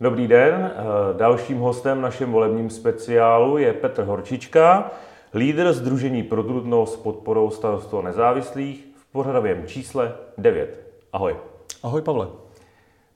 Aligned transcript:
Dobrý 0.00 0.28
den, 0.28 0.72
dalším 1.12 1.58
hostem 1.58 1.98
v 1.98 2.00
našem 2.00 2.32
volebním 2.32 2.70
speciálu 2.70 3.58
je 3.58 3.72
Petr 3.72 4.02
Horčička, 4.02 4.90
lídr 5.34 5.72
Združení 5.72 6.22
pro 6.22 6.86
s 6.86 6.96
podporou 6.96 7.50
starostů 7.50 8.02
nezávislých 8.02 8.86
v 8.96 9.12
pořadovém 9.12 9.66
čísle 9.66 10.14
9. 10.38 10.86
Ahoj. 11.12 11.36
Ahoj 11.82 12.02
Pavle. 12.02 12.26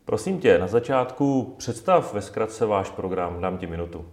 Prosím 0.04 0.38
tě, 0.38 0.58
na 0.58 0.66
začátku 0.66 1.54
představ 1.58 2.14
ve 2.14 2.22
zkratce 2.22 2.66
váš 2.66 2.90
program, 2.90 3.40
dám 3.40 3.58
ti 3.58 3.66
minutu. 3.66 4.04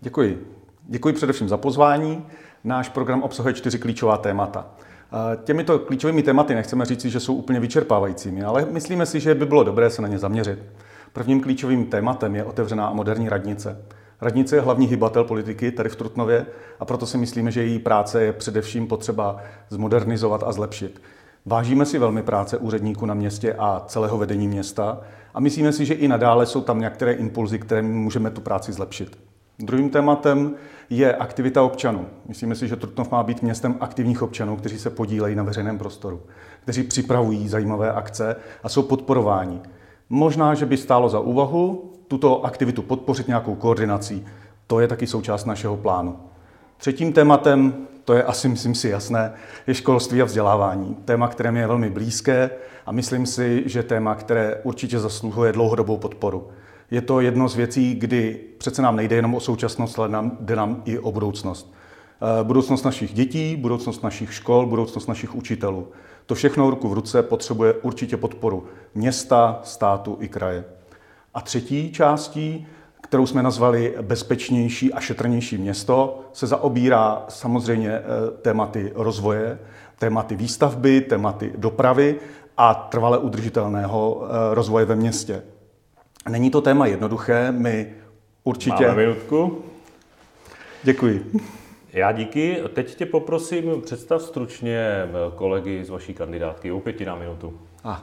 Děkuji. 0.00 0.46
Děkuji 0.82 1.14
především 1.14 1.48
za 1.48 1.56
pozvání. 1.56 2.26
Náš 2.64 2.88
program 2.88 3.22
obsahuje 3.22 3.54
čtyři 3.54 3.78
klíčová 3.78 4.16
témata. 4.16 4.66
Těmito 5.44 5.78
klíčovými 5.78 6.22
tématy 6.22 6.54
nechceme 6.54 6.84
říct, 6.84 7.04
že 7.04 7.20
jsou 7.20 7.34
úplně 7.34 7.60
vyčerpávajícími, 7.60 8.42
ale 8.42 8.64
myslíme 8.64 9.06
si, 9.06 9.20
že 9.20 9.34
by 9.34 9.46
bylo 9.46 9.64
dobré 9.64 9.90
se 9.90 10.02
na 10.02 10.08
ně 10.08 10.18
zaměřit. 10.18 10.58
Prvním 11.12 11.40
klíčovým 11.40 11.86
tématem 11.86 12.36
je 12.36 12.44
otevřená 12.44 12.86
a 12.86 12.92
moderní 12.92 13.28
radnice. 13.28 13.84
Radnice 14.20 14.56
je 14.56 14.60
hlavní 14.60 14.86
hybatel 14.86 15.24
politiky 15.24 15.72
tady 15.72 15.88
v 15.88 15.96
Trutnově 15.96 16.46
a 16.80 16.84
proto 16.84 17.06
si 17.06 17.18
myslíme, 17.18 17.50
že 17.50 17.62
její 17.62 17.78
práce 17.78 18.22
je 18.22 18.32
především 18.32 18.86
potřeba 18.86 19.36
zmodernizovat 19.70 20.42
a 20.42 20.52
zlepšit. 20.52 21.02
Vážíme 21.46 21.86
si 21.86 21.98
velmi 21.98 22.22
práce 22.22 22.56
úředníků 22.56 23.06
na 23.06 23.14
městě 23.14 23.54
a 23.58 23.84
celého 23.86 24.18
vedení 24.18 24.48
města 24.48 25.00
a 25.34 25.40
myslíme 25.40 25.72
si, 25.72 25.84
že 25.84 25.94
i 25.94 26.08
nadále 26.08 26.46
jsou 26.46 26.60
tam 26.60 26.80
některé 26.80 27.12
impulzy, 27.12 27.58
které 27.58 27.82
můžeme 27.82 28.30
tu 28.30 28.40
práci 28.40 28.72
zlepšit. 28.72 29.18
Druhým 29.58 29.90
tématem 29.90 30.54
je 30.90 31.14
aktivita 31.14 31.62
občanů. 31.62 32.06
Myslíme 32.28 32.54
si, 32.54 32.68
že 32.68 32.76
Trutnov 32.76 33.10
má 33.10 33.22
být 33.22 33.42
městem 33.42 33.76
aktivních 33.80 34.22
občanů, 34.22 34.56
kteří 34.56 34.78
se 34.78 34.90
podílejí 34.90 35.34
na 35.36 35.42
veřejném 35.42 35.78
prostoru, 35.78 36.22
kteří 36.62 36.82
připravují 36.82 37.48
zajímavé 37.48 37.92
akce 37.92 38.36
a 38.62 38.68
jsou 38.68 38.82
podporováni. 38.82 39.60
Možná, 40.10 40.54
že 40.54 40.66
by 40.66 40.76
stálo 40.76 41.08
za 41.08 41.20
úvahu 41.20 41.92
tuto 42.08 42.44
aktivitu 42.44 42.82
podpořit 42.82 43.28
nějakou 43.28 43.54
koordinací. 43.54 44.24
To 44.66 44.80
je 44.80 44.88
taky 44.88 45.06
součást 45.06 45.44
našeho 45.44 45.76
plánu. 45.76 46.16
Třetím 46.76 47.12
tématem, 47.12 47.74
to 48.04 48.14
je 48.14 48.22
asi, 48.22 48.48
myslím 48.48 48.74
si, 48.74 48.88
jasné, 48.88 49.32
je 49.66 49.74
školství 49.74 50.22
a 50.22 50.24
vzdělávání. 50.24 50.96
Téma, 51.04 51.28
které 51.28 51.52
mi 51.52 51.60
je 51.60 51.66
velmi 51.66 51.90
blízké 51.90 52.50
a 52.86 52.92
myslím 52.92 53.26
si, 53.26 53.62
že 53.66 53.82
téma, 53.82 54.14
které 54.14 54.60
určitě 54.62 54.98
zasluhuje 54.98 55.52
dlouhodobou 55.52 55.96
podporu. 55.96 56.48
Je 56.90 57.00
to 57.00 57.20
jedno 57.20 57.48
z 57.48 57.56
věcí, 57.56 57.94
kdy 57.94 58.40
přece 58.58 58.82
nám 58.82 58.96
nejde 58.96 59.16
jenom 59.16 59.34
o 59.34 59.40
současnost, 59.40 59.98
ale 59.98 60.08
nám, 60.08 60.36
jde 60.40 60.56
nám 60.56 60.82
i 60.84 60.98
o 60.98 61.12
budoucnost. 61.12 61.74
Eh, 62.40 62.44
budoucnost 62.44 62.84
našich 62.84 63.14
dětí, 63.14 63.56
budoucnost 63.56 64.02
našich 64.02 64.34
škol, 64.34 64.66
budoucnost 64.66 65.06
našich 65.06 65.34
učitelů. 65.34 65.88
To 66.28 66.34
všechno 66.34 66.70
ruku 66.70 66.88
v 66.88 66.92
ruce 66.92 67.22
potřebuje 67.22 67.72
určitě 67.72 68.16
podporu 68.16 68.66
města, 68.94 69.60
státu 69.64 70.16
i 70.20 70.28
kraje. 70.28 70.64
A 71.34 71.40
třetí 71.40 71.92
částí, 71.92 72.66
kterou 73.02 73.26
jsme 73.26 73.42
nazvali 73.42 73.94
bezpečnější 74.02 74.92
a 74.92 75.00
šetrnější 75.00 75.58
město, 75.58 76.20
se 76.32 76.46
zaobírá 76.46 77.24
samozřejmě 77.28 77.90
eh, 77.90 78.02
tématy 78.42 78.92
rozvoje, 78.94 79.58
tématy 79.98 80.36
výstavby, 80.36 81.00
tématy 81.00 81.52
dopravy 81.56 82.16
a 82.56 82.74
trvale 82.74 83.18
udržitelného 83.18 84.22
eh, 84.22 84.54
rozvoje 84.54 84.84
ve 84.84 84.96
městě. 84.96 85.42
Není 86.28 86.50
to 86.50 86.60
téma 86.60 86.86
jednoduché, 86.86 87.52
my 87.52 87.92
určitě... 88.44 88.86
Máme 88.88 89.02
minutku. 89.02 89.62
Děkuji. 90.82 91.32
Já 91.92 92.12
díky. 92.12 92.62
Teď 92.74 92.94
tě 92.94 93.06
poprosím, 93.06 93.82
představ 93.82 94.22
stručně 94.22 94.78
eh, 94.78 95.08
kolegy 95.34 95.84
z 95.84 95.90
vaší 95.90 96.14
kandidátky. 96.14 96.72
O 96.72 96.80
pěti 96.80 97.04
na 97.04 97.16
minutu. 97.16 97.58
Ah. 97.84 97.98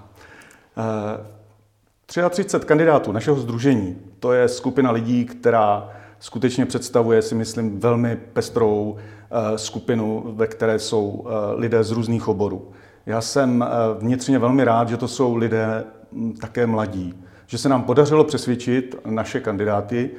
33 2.06 2.60
kandidátů 2.66 3.12
našeho 3.12 3.38
združení, 3.38 3.98
to 4.20 4.34
je 4.34 4.48
skupina 4.48 4.92
lidí, 4.92 5.26
která 5.26 5.90
skutečně 6.20 6.66
představuje, 6.66 7.22
si 7.22 7.36
myslím, 7.36 7.80
velmi 7.80 8.16
pestrou 8.16 8.96
eh, 8.98 9.58
skupinu, 9.58 10.24
ve 10.36 10.48
které 10.48 10.80
jsou 10.80 11.28
eh, 11.28 11.56
lidé 11.56 11.84
z 11.84 11.92
různých 11.92 12.28
oborů. 12.28 12.72
Já 13.06 13.22
jsem 13.22 13.64
eh, 13.64 13.68
vnitřně 14.00 14.40
velmi 14.40 14.64
rád, 14.64 14.90
že 14.90 14.98
to 14.98 15.08
jsou 15.08 15.36
lidé 15.36 15.84
hm, 16.12 16.34
také 16.42 16.68
mladí, 16.68 17.14
že 17.48 17.58
se 17.58 17.70
nám 17.70 17.84
podařilo 17.84 18.24
přesvědčit 18.24 18.96
naše 19.06 19.40
kandidáty 19.40 20.12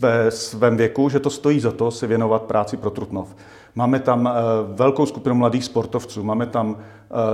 ve 0.00 0.30
svém 0.30 0.76
věku, 0.76 1.08
že 1.08 1.20
to 1.20 1.30
stojí 1.30 1.60
za 1.60 1.72
to 1.72 1.90
se 1.90 2.06
věnovat 2.06 2.42
práci 2.42 2.76
pro 2.76 2.90
Trutnov. 2.90 3.36
Máme 3.74 4.00
tam 4.00 4.30
velkou 4.74 5.06
skupinu 5.06 5.34
mladých 5.34 5.64
sportovců, 5.64 6.22
máme 6.22 6.46
tam 6.46 6.76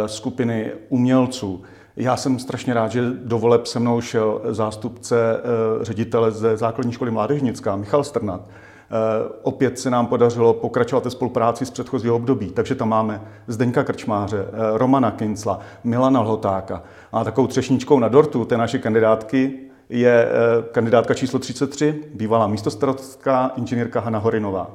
skupiny 0.06 0.72
umělců, 0.88 1.62
já 1.96 2.16
jsem 2.16 2.38
strašně 2.38 2.74
rád, 2.74 2.92
že 2.92 3.02
do 3.10 3.38
voleb 3.38 3.66
se 3.66 3.80
mnou 3.80 4.00
šel 4.00 4.40
zástupce 4.44 5.36
eh, 5.36 5.84
ředitele 5.84 6.30
ze 6.30 6.56
základní 6.56 6.92
školy 6.92 7.10
Mládežnická, 7.10 7.76
Michal 7.76 8.04
Strnat. 8.04 8.40
Eh, 8.40 9.28
opět 9.42 9.78
se 9.78 9.90
nám 9.90 10.06
podařilo 10.06 10.54
pokračovat 10.54 11.04
ve 11.04 11.10
spolupráci 11.10 11.66
z 11.66 11.70
předchozího 11.70 12.16
období, 12.16 12.50
takže 12.50 12.74
tam 12.74 12.88
máme 12.88 13.22
Zdeňka 13.46 13.84
Krčmáře, 13.84 14.46
eh, 14.48 14.78
Romana 14.78 15.10
Kincla, 15.10 15.58
Milana 15.84 16.20
Lhotáka. 16.20 16.82
A 17.12 17.24
takovou 17.24 17.46
třešničkou 17.46 17.98
na 17.98 18.08
dortu 18.08 18.44
té 18.44 18.56
naše 18.56 18.78
kandidátky 18.78 19.58
je 19.92 20.28
kandidátka 20.72 21.14
číslo 21.14 21.38
33, 21.38 22.00
bývalá 22.14 22.46
místostarostka 22.46 23.52
inženýrka 23.56 24.00
Hana 24.00 24.18
Horinová. 24.18 24.70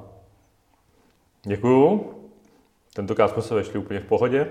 Děkuju. 1.44 2.14
Tentokrát 2.94 3.32
jsme 3.32 3.42
se 3.42 3.56
vešli 3.56 3.80
úplně 3.80 4.00
v 4.00 4.06
pohodě. 4.06 4.48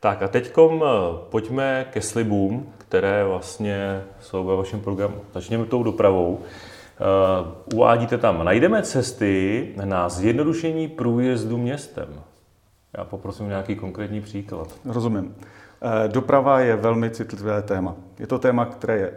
Tak 0.00 0.22
a 0.22 0.28
teď 0.28 0.52
eh, 0.58 0.84
pojďme 1.30 1.86
ke 1.90 2.02
slibům, 2.02 2.72
které 2.78 3.24
vlastně 3.24 4.02
jsou 4.20 4.44
ve 4.44 4.56
vašem 4.56 4.80
programu. 4.80 5.14
Začněme 5.34 5.64
tou 5.64 5.82
dopravou. 5.82 6.40
Eh, 6.40 7.74
uvádíte 7.74 8.18
tam, 8.18 8.44
najdeme 8.44 8.82
cesty 8.82 9.68
na 9.84 10.08
zjednodušení 10.08 10.88
průjezdu 10.88 11.58
městem. 11.58 12.08
Já 12.98 13.04
poprosím 13.04 13.48
nějaký 13.48 13.76
konkrétní 13.76 14.20
příklad. 14.20 14.68
Rozumím. 14.84 15.34
Eh, 15.82 16.08
doprava 16.08 16.60
je 16.60 16.76
velmi 16.76 17.10
citlivé 17.10 17.62
téma. 17.62 17.94
Je 18.18 18.26
to 18.26 18.38
téma, 18.38 18.64
které 18.64 18.96
je 18.96 19.12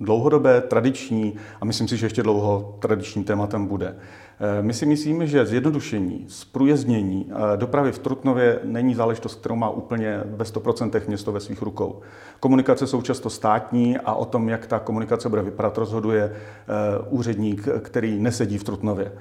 dlouhodobé, 0.00 0.60
tradiční 0.60 1.34
a 1.60 1.64
myslím 1.64 1.88
si, 1.88 1.96
že 1.96 2.06
ještě 2.06 2.22
dlouho 2.22 2.76
tradičním 2.78 3.24
tématem 3.24 3.66
bude. 3.66 3.96
Eh, 4.40 4.62
my 4.62 4.74
si 4.74 4.86
myslíme, 4.86 5.26
že 5.26 5.46
zjednodušení, 5.46 6.24
zprůjezdnění 6.28 7.30
eh, 7.30 7.56
dopravy 7.56 7.92
v 7.92 7.98
Trutnově 7.98 8.60
není 8.64 8.94
záležitost, 8.94 9.34
kterou 9.34 9.56
má 9.56 9.70
úplně 9.70 10.20
ve 10.24 10.44
100% 10.44 11.08
město 11.08 11.32
ve 11.32 11.40
svých 11.40 11.62
rukou. 11.62 12.00
Komunikace 12.40 12.86
jsou 12.86 13.02
často 13.02 13.30
státní 13.30 13.98
a 13.98 14.14
o 14.14 14.24
tom, 14.24 14.48
jak 14.48 14.66
ta 14.66 14.78
komunikace 14.78 15.28
bude 15.28 15.42
vypadat, 15.42 15.78
rozhoduje 15.78 16.24
eh, 16.24 16.36
úředník, 17.08 17.68
který 17.82 18.20
nesedí 18.20 18.58
v 18.58 18.64
Trutnově. 18.64 19.12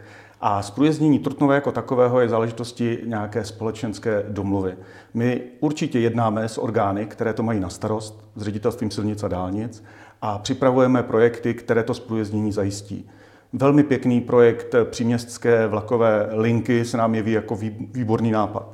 A 0.41 0.61
zprůjezdnění 0.61 1.19
Trutnové 1.19 1.55
jako 1.55 1.71
takového 1.71 2.19
je 2.19 2.29
záležitosti 2.29 2.99
nějaké 3.05 3.45
společenské 3.45 4.25
domluvy. 4.29 4.77
My 5.13 5.41
určitě 5.59 5.99
jednáme 5.99 6.49
s 6.49 6.57
orgány, 6.57 7.05
které 7.05 7.33
to 7.33 7.43
mají 7.43 7.59
na 7.59 7.69
starost, 7.69 8.25
s 8.35 8.43
ředitelstvím 8.43 8.91
silnic 8.91 9.23
a 9.23 9.27
dálnic 9.27 9.83
a 10.21 10.37
připravujeme 10.39 11.03
projekty, 11.03 11.53
které 11.53 11.83
to 11.83 11.93
zprůjezdnění 11.93 12.51
zajistí. 12.51 13.09
Velmi 13.53 13.83
pěkný 13.83 14.21
projekt 14.21 14.75
příměstské 14.83 15.67
vlakové 15.67 16.29
linky 16.31 16.85
se 16.85 16.97
nám 16.97 17.15
jeví 17.15 17.31
jako 17.31 17.55
výborný 17.93 18.31
nápad. 18.31 18.69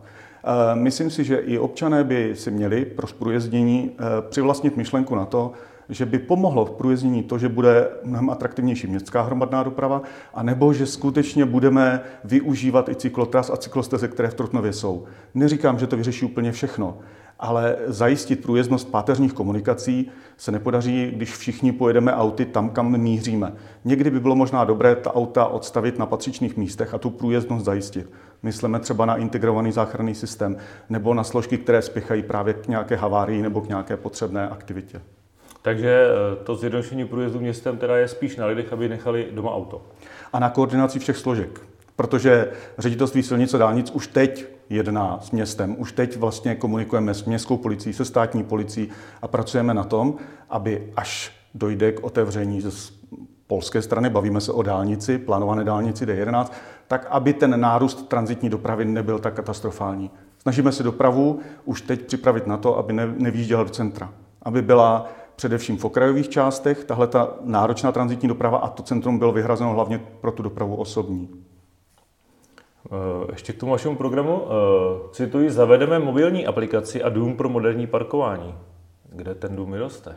Eh, 0.46 0.76
myslím 0.76 1.10
si, 1.10 1.24
že 1.24 1.38
i 1.38 1.58
občané 1.58 2.04
by 2.04 2.36
si 2.36 2.52
měli 2.52 2.86
pro 2.86 3.08
průjezdění 3.08 3.92
eh, 3.92 4.04
přivlastnit 4.30 4.78
myšlenku 4.78 5.16
na 5.16 5.26
to, 5.26 5.52
že 5.90 6.06
by 6.06 6.20
pomohlo 6.20 6.66
v 6.66 6.72
průjezdění 6.72 7.24
to, 7.24 7.38
že 7.38 7.50
bude 7.50 7.90
mnohem 8.04 8.30
atraktivnější 8.30 8.88
městská 8.88 9.22
hromadná 9.22 9.64
doprava, 9.64 10.02
anebo 10.34 10.74
že 10.74 10.86
skutečně 10.86 11.46
budeme 11.46 12.02
využívat 12.24 12.90
i 12.90 12.96
cyklotras 12.96 13.50
a 13.50 13.58
cyklosteze, 13.58 14.08
které 14.08 14.30
v 14.30 14.34
Trutnově 14.34 14.74
jsou. 14.74 15.06
Neříkám, 15.34 15.80
že 15.80 15.88
to 15.88 15.98
vyřeší 15.98 16.26
úplně 16.26 16.52
všechno, 16.52 16.98
ale 17.40 17.76
zajistit 17.88 18.42
průjezdnost 18.42 18.92
páteřních 18.92 19.34
komunikací 19.34 20.12
se 20.38 20.52
nepodaří, 20.52 21.12
když 21.16 21.36
všichni 21.36 21.72
pojedeme 21.72 22.14
auty 22.14 22.46
tam, 22.46 22.70
kam 22.70 22.98
míříme. 22.98 23.54
Někdy 23.86 24.10
by 24.10 24.20
bylo 24.20 24.36
možná 24.36 24.64
dobré 24.64 24.96
ta 24.96 25.16
auta 25.16 25.46
odstavit 25.46 26.00
na 26.00 26.06
patřičných 26.06 26.58
místech 26.58 26.94
a 26.94 26.98
tu 26.98 27.10
průjezdnost 27.10 27.66
zajistit. 27.66 28.12
Myslíme 28.44 28.80
třeba 28.80 29.06
na 29.06 29.16
integrovaný 29.16 29.72
záchranný 29.72 30.16
systém 30.16 30.58
nebo 30.90 31.14
na 31.14 31.24
složky, 31.24 31.58
které 31.58 31.82
spěchají 31.82 32.24
právě 32.24 32.54
k 32.54 32.68
nějaké 32.68 32.96
havárii 32.96 33.42
nebo 33.42 33.62
k 33.62 33.68
nějaké 33.68 33.98
potřebné 33.98 34.50
aktivitě. 34.50 35.02
Takže 35.62 36.08
eh, 36.08 36.44
to 36.44 36.56
zjednodušení 36.56 37.06
průjezdu 37.06 37.40
městem 37.40 37.78
teda 37.78 37.98
je 37.98 38.08
spíš 38.08 38.36
na 38.36 38.46
lidech, 38.46 38.74
aby 38.74 38.90
nechali 38.90 39.28
doma 39.32 39.56
auto. 39.56 39.82
A 40.34 40.40
na 40.40 40.50
koordinaci 40.50 41.00
všech 41.00 41.18
složek. 41.18 41.62
Protože 41.96 42.52
ředitelství 42.78 43.24
silnice 43.24 43.58
dálnic 43.58 43.92
už 43.92 44.08
teď 44.08 44.55
jedná 44.70 45.20
s 45.22 45.32
městem. 45.32 45.76
Už 45.80 45.92
teď 45.92 46.18
vlastně 46.18 46.56
komunikujeme 46.56 47.14
s 47.14 47.26
městskou 47.26 47.58
policií, 47.58 47.94
se 47.94 48.06
státní 48.06 48.44
policií 48.44 48.90
a 49.22 49.28
pracujeme 49.28 49.74
na 49.74 49.84
tom, 49.84 50.16
aby 50.50 50.94
až 50.96 51.32
dojde 51.54 51.92
k 51.92 52.04
otevření 52.04 52.62
z 52.62 52.94
polské 53.48 53.82
strany, 53.82 54.10
bavíme 54.10 54.42
se 54.42 54.52
o 54.52 54.62
dálnici, 54.62 55.18
plánované 55.18 55.64
dálnici 55.64 56.06
D11, 56.06 56.52
tak 56.88 57.08
aby 57.10 57.34
ten 57.34 57.60
nárůst 57.60 58.10
transitní 58.10 58.50
dopravy 58.50 58.86
nebyl 58.86 59.20
tak 59.20 59.34
katastrofální. 59.34 60.12
Snažíme 60.38 60.72
se 60.72 60.84
dopravu 60.84 61.40
už 61.66 61.82
teď 61.82 62.02
připravit 62.02 62.48
na 62.48 62.58
to, 62.58 62.78
aby 62.78 62.94
nevýjížděla 62.94 63.64
do 63.64 63.70
centra, 63.70 64.14
aby 64.42 64.62
byla 64.62 65.10
především 65.36 65.78
v 65.78 65.86
okrajových 65.86 66.30
částech, 66.30 66.84
tahle 66.84 67.08
ta 67.08 67.34
náročná 67.42 67.92
transitní 67.92 68.28
doprava 68.30 68.58
a 68.58 68.70
to 68.70 68.84
centrum 68.84 69.20
bylo 69.20 69.32
vyhrazeno 69.32 69.74
hlavně 69.74 70.00
pro 70.22 70.32
tu 70.32 70.44
dopravu 70.44 70.76
osobní. 70.76 71.30
Eh, 72.86 73.32
ještě 73.32 73.54
k 73.54 73.58
tomu 73.58 73.72
vašemu 73.72 73.96
programu. 73.96 74.42
Eh, 74.46 75.10
cituji, 75.12 75.50
zavedeme 75.50 76.00
mobilní 76.00 76.46
aplikaci 76.46 77.04
a 77.04 77.10
dům 77.10 77.38
pro 77.38 77.50
moderní 77.50 77.88
parkování. 77.88 78.56
Kde 79.12 79.36
ten 79.36 79.56
dům 79.56 79.72
vyroste? 79.72 80.16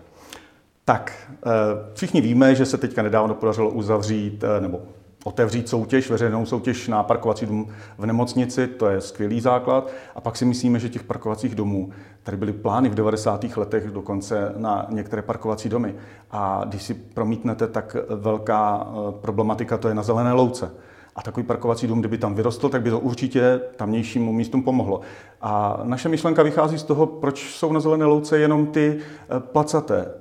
Tak, 0.85 1.31
eh, 1.47 1.51
všichni 1.95 2.21
víme, 2.21 2.55
že 2.55 2.67
se 2.67 2.79
teďka 2.79 3.03
nedávno 3.03 3.35
podařilo 3.35 3.71
uzavřít 3.71 4.45
nebo 4.61 4.81
otevřít 5.25 5.69
soutěž, 5.69 6.11
veřejnou 6.11 6.47
soutěž 6.47 6.89
na 6.89 7.03
parkovací 7.03 7.47
dům 7.47 7.69
v 7.99 8.07
nemocnici, 8.07 8.67
to 8.67 8.87
je 8.87 9.01
skvělý 9.01 9.41
základ. 9.41 9.91
A 10.15 10.21
pak 10.21 10.37
si 10.37 10.45
myslíme, 10.45 10.79
že 10.79 10.89
těch 10.89 11.03
parkovacích 11.03 11.55
domů, 11.55 11.91
tady 12.23 12.37
byly 12.37 12.53
plány 12.53 12.89
v 12.89 12.95
90. 12.95 13.57
letech 13.57 13.91
dokonce 13.91 14.53
na 14.57 14.87
některé 14.89 15.23
parkovací 15.23 15.69
domy. 15.69 15.95
A 16.31 16.63
když 16.67 16.83
si 16.83 16.95
promítnete, 16.95 17.67
tak 17.67 17.97
velká 18.09 18.87
problematika 19.21 19.79
to 19.79 19.89
je 19.89 19.95
na 19.95 20.03
zelené 20.03 20.33
louce. 20.33 20.71
A 21.19 21.23
takový 21.23 21.47
parkovací 21.47 21.87
dům, 21.87 22.01
kdyby 22.01 22.19
tam 22.19 22.35
vyrostl, 22.35 22.69
tak 22.69 22.83
by 22.83 22.91
to 22.91 23.01
určitě 23.01 23.61
tamnějším 23.77 24.33
místům 24.33 24.63
pomohlo. 24.63 25.01
A 25.41 25.81
naše 25.83 26.09
myšlenka 26.09 26.43
vychází 26.43 26.79
z 26.79 26.83
toho, 26.83 27.07
proč 27.07 27.55
jsou 27.55 27.73
na 27.73 27.81
zelené 27.81 28.05
louce 28.05 28.39
jenom 28.39 28.67
ty 28.67 28.99
eh, 28.99 29.41
placaté, 29.41 30.15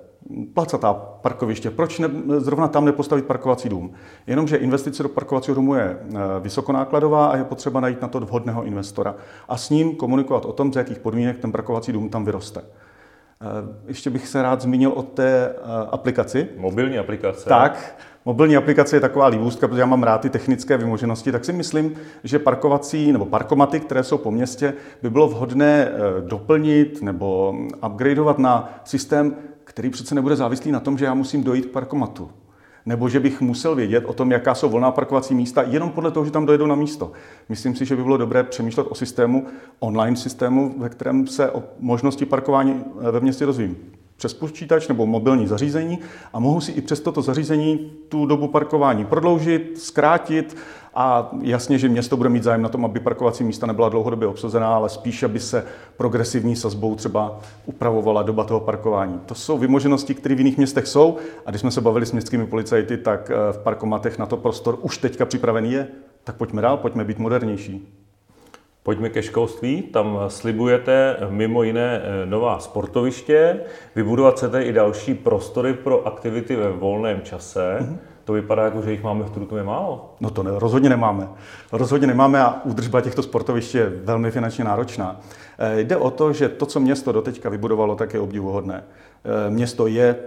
placatá 0.54 0.94
parkoviště. 0.94 1.72
Proč 1.72 2.00
ne, 2.00 2.10
zrovna 2.38 2.68
tam 2.68 2.86
nepostavit 2.86 3.26
parkovací 3.26 3.70
dům? 3.70 3.92
Jenomže 4.28 4.58
investice 4.58 5.04
do 5.04 5.10
parkovacího 5.10 5.56
domu 5.56 5.76
je 5.76 5.84
eh, 5.84 6.18
vysokonákladová 6.40 7.28
a 7.28 7.38
je 7.38 7.44
potřeba 7.44 7.80
najít 7.80 8.02
na 8.02 8.08
to 8.08 8.20
vhodného 8.20 8.64
investora 8.64 9.16
a 9.48 9.58
s 9.58 9.70
ním 9.70 9.96
komunikovat 9.96 10.46
o 10.46 10.54
tom, 10.54 10.74
z 10.74 10.76
jakých 10.76 11.00
podmínek 11.00 11.38
ten 11.38 11.52
parkovací 11.52 11.92
dům 11.92 12.10
tam 12.10 12.26
vyroste. 12.26 12.62
Eh, 13.42 13.78
ještě 13.88 14.10
bych 14.10 14.28
se 14.28 14.42
rád 14.42 14.62
zmínil 14.62 14.92
o 14.92 15.04
té 15.04 15.56
aplikaci. 15.92 16.48
Mobilní 16.58 16.98
aplikace. 16.98 17.50
Tak, 17.50 17.98
Mobilní 18.28 18.58
aplikace 18.58 18.96
je 18.96 19.00
taková 19.00 19.28
líbůstka, 19.28 19.68
protože 19.68 19.82
já 19.82 19.86
mám 19.86 20.04
rád 20.04 20.22
ty 20.22 20.30
technické 20.30 20.78
vymoženosti, 20.78 21.32
tak 21.32 21.46
si 21.46 21.54
myslím, 21.54 21.96
že 22.24 22.40
parkovací 22.40 23.12
nebo 23.12 23.26
parkomaty, 23.26 23.80
které 23.80 24.04
jsou 24.04 24.18
po 24.18 24.32
městě, 24.32 24.74
by 25.02 25.10
bylo 25.10 25.28
vhodné 25.28 25.88
eh, 25.88 26.22
doplnit 26.22 27.02
nebo 27.02 27.56
upgradeovat 27.86 28.40
na 28.40 28.82
systém, 28.84 29.36
který 29.64 29.90
přece 29.90 30.16
nebude 30.16 30.36
závislý 30.36 30.72
na 30.72 30.80
tom, 30.80 30.98
že 30.98 31.06
já 31.06 31.14
musím 31.14 31.44
dojít 31.44 31.66
k 31.66 31.72
parkomatu. 31.72 32.30
Nebo 32.88 33.10
že 33.10 33.20
bych 33.20 33.42
musel 33.42 33.76
vědět 33.76 34.06
o 34.06 34.14
tom, 34.14 34.32
jaká 34.32 34.56
jsou 34.56 34.70
volná 34.70 34.92
parkovací 34.92 35.36
místa, 35.36 35.62
jenom 35.62 35.90
podle 35.90 36.12
toho, 36.12 36.26
že 36.26 36.32
tam 36.32 36.46
dojedu 36.46 36.68
na 36.68 36.76
místo. 36.76 37.12
Myslím 37.50 37.76
si, 37.76 37.86
že 37.86 37.96
by 37.96 38.04
bylo 38.04 38.18
dobré 38.18 38.44
přemýšlet 38.44 38.88
o 38.90 38.96
systému, 38.96 39.46
online 39.80 40.16
systému, 40.16 40.76
ve 40.78 40.90
kterém 40.90 41.28
se 41.28 41.52
o 41.52 41.64
možnosti 41.80 42.26
parkování 42.26 42.84
eh, 43.08 43.12
ve 43.12 43.20
městě 43.20 43.46
dozvím 43.46 43.97
přes 44.18 44.34
počítač 44.34 44.88
nebo 44.88 45.06
mobilní 45.06 45.48
zařízení 45.48 46.00
a 46.34 46.40
mohu 46.40 46.62
si 46.62 46.72
i 46.72 46.82
přes 46.82 47.00
toto 47.00 47.22
zařízení 47.22 47.92
tu 48.10 48.26
dobu 48.26 48.48
parkování 48.48 49.06
prodloužit, 49.06 49.80
zkrátit 49.80 50.58
a 51.00 51.32
jasně, 51.42 51.78
že 51.78 51.90
město 51.90 52.18
bude 52.18 52.30
mít 52.30 52.44
zájem 52.44 52.62
na 52.62 52.70
tom, 52.70 52.86
aby 52.86 53.00
parkovací 53.00 53.44
místa 53.44 53.68
nebyla 53.68 53.90
dlouhodobě 53.90 54.28
obsazená, 54.28 54.76
ale 54.76 54.90
spíš, 54.90 55.24
aby 55.24 55.40
se 55.40 55.66
progresivní 55.98 56.56
sazbou 56.56 56.96
třeba 56.96 57.40
upravovala 57.66 58.24
doba 58.24 58.44
toho 58.44 58.60
parkování. 58.60 59.20
To 59.26 59.36
jsou 59.36 59.58
vymoženosti, 59.58 60.16
které 60.16 60.36
v 60.36 60.40
jiných 60.40 60.58
městech 60.58 60.88
jsou 60.88 61.18
a 61.46 61.50
když 61.50 61.62
jsme 61.62 61.72
se 61.72 61.82
bavili 61.82 62.06
s 62.06 62.12
městskými 62.12 62.48
policajty, 62.48 62.98
tak 62.98 63.32
eh, 63.32 63.54
v 63.54 63.58
parkomatech 63.58 64.18
na 64.18 64.26
to 64.26 64.38
prostor 64.38 64.78
už 64.82 64.98
teďka 64.98 65.26
připravený 65.26 65.72
je. 65.72 65.88
Tak 66.24 66.36
pojďme 66.36 66.62
dál, 66.62 66.78
pojďme 66.78 67.04
být 67.04 67.20
modernější. 67.20 67.97
Pojďme 68.88 69.10
ke 69.10 69.24
školství. 69.24 69.82
Tam 69.82 70.20
slibujete 70.28 71.18
mimo 71.30 71.64
jiné 71.64 72.02
eh, 72.04 72.26
nová 72.26 72.60
sportoviště, 72.60 73.60
vybudovat 73.96 74.36
chcete 74.36 74.64
i 74.64 74.74
další 74.74 75.14
prostory 75.14 75.74
pro 75.74 76.08
aktivity 76.08 76.56
ve 76.56 76.72
volném 76.72 77.22
čase. 77.22 77.78
Mm-hmm. 77.80 77.98
To 78.24 78.34
vypadá 78.34 78.64
jako, 78.64 78.82
že 78.82 78.92
jich 78.92 79.04
máme 79.04 79.24
v 79.24 79.30
Trutnově 79.30 79.64
málo. 79.64 80.16
No 80.20 80.30
to 80.30 80.44
ne, 80.44 80.52
rozhodně 80.54 80.90
nemáme. 80.90 81.28
Rozhodně 81.72 82.08
nemáme 82.08 82.42
a 82.42 82.62
údržba 82.64 83.02
těchto 83.02 83.24
sportovišť 83.24 83.76
je 83.76 83.90
velmi 83.90 84.32
finančně 84.32 84.64
náročná. 84.64 85.20
E, 85.58 85.82
jde 85.82 85.98
o 85.98 86.12
to, 86.12 86.34
že 86.34 86.50
to, 86.50 86.66
co 86.66 86.80
město 86.80 87.12
doteďka 87.12 87.50
vybudovalo, 87.50 87.96
tak 87.96 88.14
je 88.14 88.20
obdivuhodné. 88.20 88.84
E, 89.48 89.50
město 89.50 89.88
je, 89.88 90.08
e, 90.08 90.18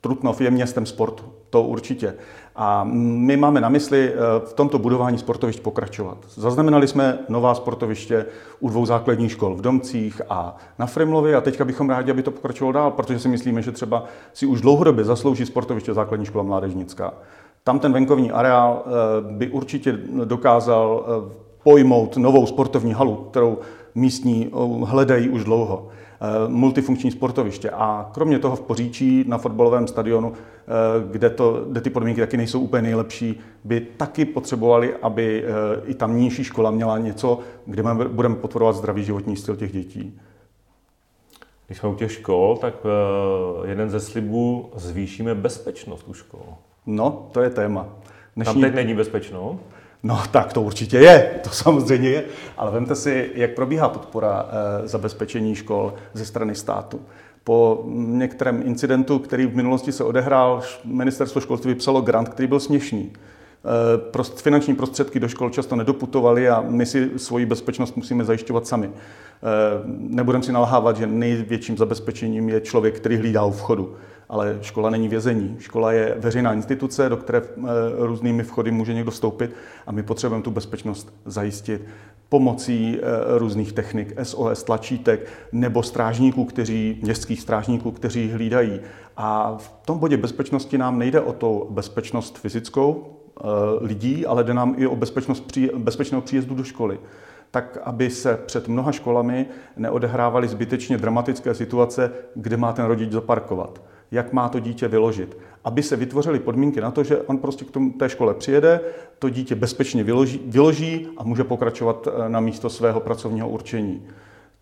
Trutnov 0.00 0.40
je 0.40 0.50
městem 0.50 0.86
sportu, 0.86 1.24
to 1.50 1.62
určitě. 1.62 2.14
A 2.58 2.84
my 2.84 3.36
máme 3.36 3.60
na 3.60 3.68
mysli 3.68 4.12
eh, 4.12 4.16
v 4.46 4.52
tomto 4.52 4.78
budování 4.78 5.18
sportovišť 5.18 5.60
pokračovat. 5.60 6.18
Zaznamenali 6.28 6.88
jsme 6.88 7.18
nová 7.28 7.54
sportoviště 7.54 8.26
u 8.60 8.68
dvou 8.68 8.86
základních 8.86 9.32
škol 9.32 9.54
v 9.54 9.60
Domcích 9.60 10.20
a 10.28 10.56
na 10.78 10.86
Frimlově 10.86 11.36
a 11.36 11.40
teďka 11.40 11.64
bychom 11.64 11.90
rádi, 11.90 12.10
aby 12.10 12.22
to 12.22 12.30
pokračovalo 12.30 12.72
dál, 12.72 12.90
protože 12.90 13.18
si 13.18 13.28
myslíme, 13.28 13.62
že 13.62 13.72
třeba 13.72 14.04
si 14.32 14.46
už 14.46 14.60
dlouhodobě 14.60 15.04
zaslouží 15.04 15.46
sportoviště 15.46 15.94
základní 15.94 16.26
škola 16.26 16.44
Mládežnická. 16.44 17.14
Tam 17.64 17.78
ten 17.78 17.92
venkovní 17.92 18.32
areál 18.32 18.84
eh, 18.86 18.90
by 19.36 19.48
určitě 19.48 19.98
dokázal 20.24 21.04
eh, 21.06 21.32
pojmout 21.62 22.16
novou 22.16 22.46
sportovní 22.46 22.92
halu, 22.92 23.16
kterou 23.16 23.58
místní 23.94 24.50
hledají 24.84 25.28
už 25.28 25.44
dlouho. 25.44 25.88
Eh, 26.20 26.48
multifunkční 26.48 27.10
sportoviště. 27.10 27.70
A 27.70 28.10
kromě 28.14 28.38
toho 28.38 28.56
v 28.56 28.60
Poříčí 28.60 29.24
na 29.28 29.38
fotbalovém 29.38 29.88
stadionu, 29.88 30.32
eh, 30.32 31.12
kde, 31.12 31.30
to, 31.30 31.64
kde 31.68 31.80
ty 31.80 31.90
podmínky 31.90 32.20
taky 32.20 32.36
nejsou 32.36 32.60
úplně 32.60 32.82
nejlepší, 32.82 33.40
by 33.64 33.80
taky 33.80 34.24
potřebovali, 34.24 34.94
aby 35.02 35.44
eh, 35.44 35.50
i 35.84 35.94
tamnější 35.94 36.44
škola 36.44 36.70
měla 36.70 36.98
něco, 36.98 37.38
kde 37.66 37.82
budeme 38.08 38.36
podporovat 38.36 38.76
zdravý 38.76 39.04
životní 39.04 39.36
styl 39.36 39.56
těch 39.56 39.72
dětí. 39.72 40.20
Když 41.66 41.78
jsme 41.78 41.88
u 41.88 41.94
těch 41.94 42.12
škol, 42.12 42.56
tak 42.60 42.74
jeden 43.64 43.90
ze 43.90 44.00
slibů 44.00 44.70
zvýšíme 44.74 45.34
bezpečnost 45.34 46.08
u 46.08 46.14
škol. 46.14 46.46
No, 46.86 47.28
to 47.32 47.40
je 47.40 47.50
téma. 47.50 47.86
Dnešní... 48.36 48.52
Tam 48.52 48.62
teď 48.62 48.74
není 48.74 48.94
bezpečno? 48.94 49.58
No 50.06 50.22
tak 50.30 50.52
to 50.52 50.62
určitě 50.62 50.98
je, 50.98 51.40
to 51.44 51.50
samozřejmě 51.50 52.08
je, 52.08 52.24
ale 52.56 52.70
vemte 52.70 52.94
si, 52.94 53.30
jak 53.34 53.54
probíhá 53.54 53.88
podpora 53.88 54.48
e, 54.84 54.88
zabezpečení 54.88 55.54
škol 55.54 55.94
ze 56.12 56.24
strany 56.24 56.54
státu. 56.54 57.00
Po 57.44 57.84
některém 57.94 58.62
incidentu, 58.66 59.18
který 59.18 59.46
v 59.46 59.56
minulosti 59.56 59.92
se 59.92 60.04
odehrál, 60.04 60.62
ministerstvo 60.84 61.40
školství 61.40 61.68
vypsalo 61.68 62.00
grant, 62.00 62.28
který 62.28 62.48
byl 62.48 62.60
směšný. 62.60 63.12
E, 63.66 63.98
prost, 63.98 64.40
finanční 64.42 64.74
prostředky 64.74 65.20
do 65.20 65.28
škol 65.28 65.50
často 65.50 65.76
nedoputovaly 65.76 66.48
a 66.48 66.60
my 66.68 66.86
si 66.86 67.10
svoji 67.16 67.46
bezpečnost 67.46 67.96
musíme 67.96 68.24
zajišťovat 68.24 68.66
sami. 68.66 68.86
E, 68.86 68.92
nebudem 69.98 70.42
si 70.42 70.52
nalhávat, 70.52 70.96
že 70.96 71.06
největším 71.06 71.76
zabezpečením 71.76 72.48
je 72.48 72.60
člověk, 72.60 72.96
který 72.96 73.16
hlídá 73.16 73.44
u 73.44 73.50
vchodu 73.50 73.96
ale 74.28 74.58
škola 74.62 74.90
není 74.90 75.08
vězení. 75.08 75.56
Škola 75.58 75.92
je 75.92 76.14
veřejná 76.18 76.52
instituce, 76.52 77.08
do 77.08 77.16
které 77.16 77.38
eh, 77.38 77.62
různými 77.96 78.42
vchody 78.42 78.70
může 78.70 78.94
někdo 78.94 79.10
vstoupit 79.10 79.50
a 79.86 79.92
my 79.92 80.02
potřebujeme 80.02 80.42
tu 80.42 80.50
bezpečnost 80.50 81.14
zajistit 81.24 81.84
pomocí 82.28 82.98
eh, 82.98 83.38
různých 83.38 83.72
technik, 83.72 84.14
SOS 84.22 84.62
tlačítek 84.62 85.26
nebo 85.52 85.82
strážníků, 85.82 86.44
kteří, 86.44 86.98
městských 87.02 87.40
strážníků, 87.40 87.90
kteří 87.90 88.30
hlídají. 88.30 88.80
A 89.16 89.56
v 89.58 89.72
tom 89.84 89.98
bodě 89.98 90.16
bezpečnosti 90.16 90.78
nám 90.78 90.98
nejde 90.98 91.20
o 91.20 91.32
to 91.32 91.66
bezpečnost 91.70 92.38
fyzickou 92.38 93.06
eh, 93.06 93.15
lidí, 93.80 94.26
ale 94.26 94.44
jde 94.44 94.54
nám 94.54 94.74
i 94.78 94.86
o 94.86 94.96
bezpečnost 94.96 95.58
bezpečného 95.76 96.22
příjezdu 96.22 96.54
do 96.54 96.64
školy 96.64 96.98
tak 97.50 97.78
aby 97.84 98.10
se 98.10 98.38
před 98.46 98.68
mnoha 98.68 98.92
školami 98.92 99.46
neodehrávaly 99.76 100.48
zbytečně 100.48 100.98
dramatické 100.98 101.54
situace, 101.54 102.12
kde 102.34 102.56
má 102.56 102.72
ten 102.72 102.84
rodič 102.84 103.12
zaparkovat 103.12 103.80
jak 104.10 104.32
má 104.32 104.48
to 104.48 104.60
dítě 104.60 104.88
vyložit. 104.88 105.38
Aby 105.64 105.82
se 105.82 105.96
vytvořily 105.96 106.38
podmínky 106.38 106.80
na 106.80 106.90
to, 106.90 107.04
že 107.04 107.18
on 107.18 107.38
prostě 107.38 107.64
k 107.64 107.70
tomu, 107.70 107.92
té 107.92 108.08
škole 108.08 108.34
přijede, 108.34 108.80
to 109.18 109.28
dítě 109.28 109.54
bezpečně 109.54 110.04
vyloží, 110.04 110.40
vyloží 110.46 111.08
a 111.16 111.24
může 111.24 111.44
pokračovat 111.44 112.08
eh, 112.08 112.28
na 112.28 112.40
místo 112.40 112.70
svého 112.70 113.00
pracovního 113.00 113.48
určení. 113.48 114.06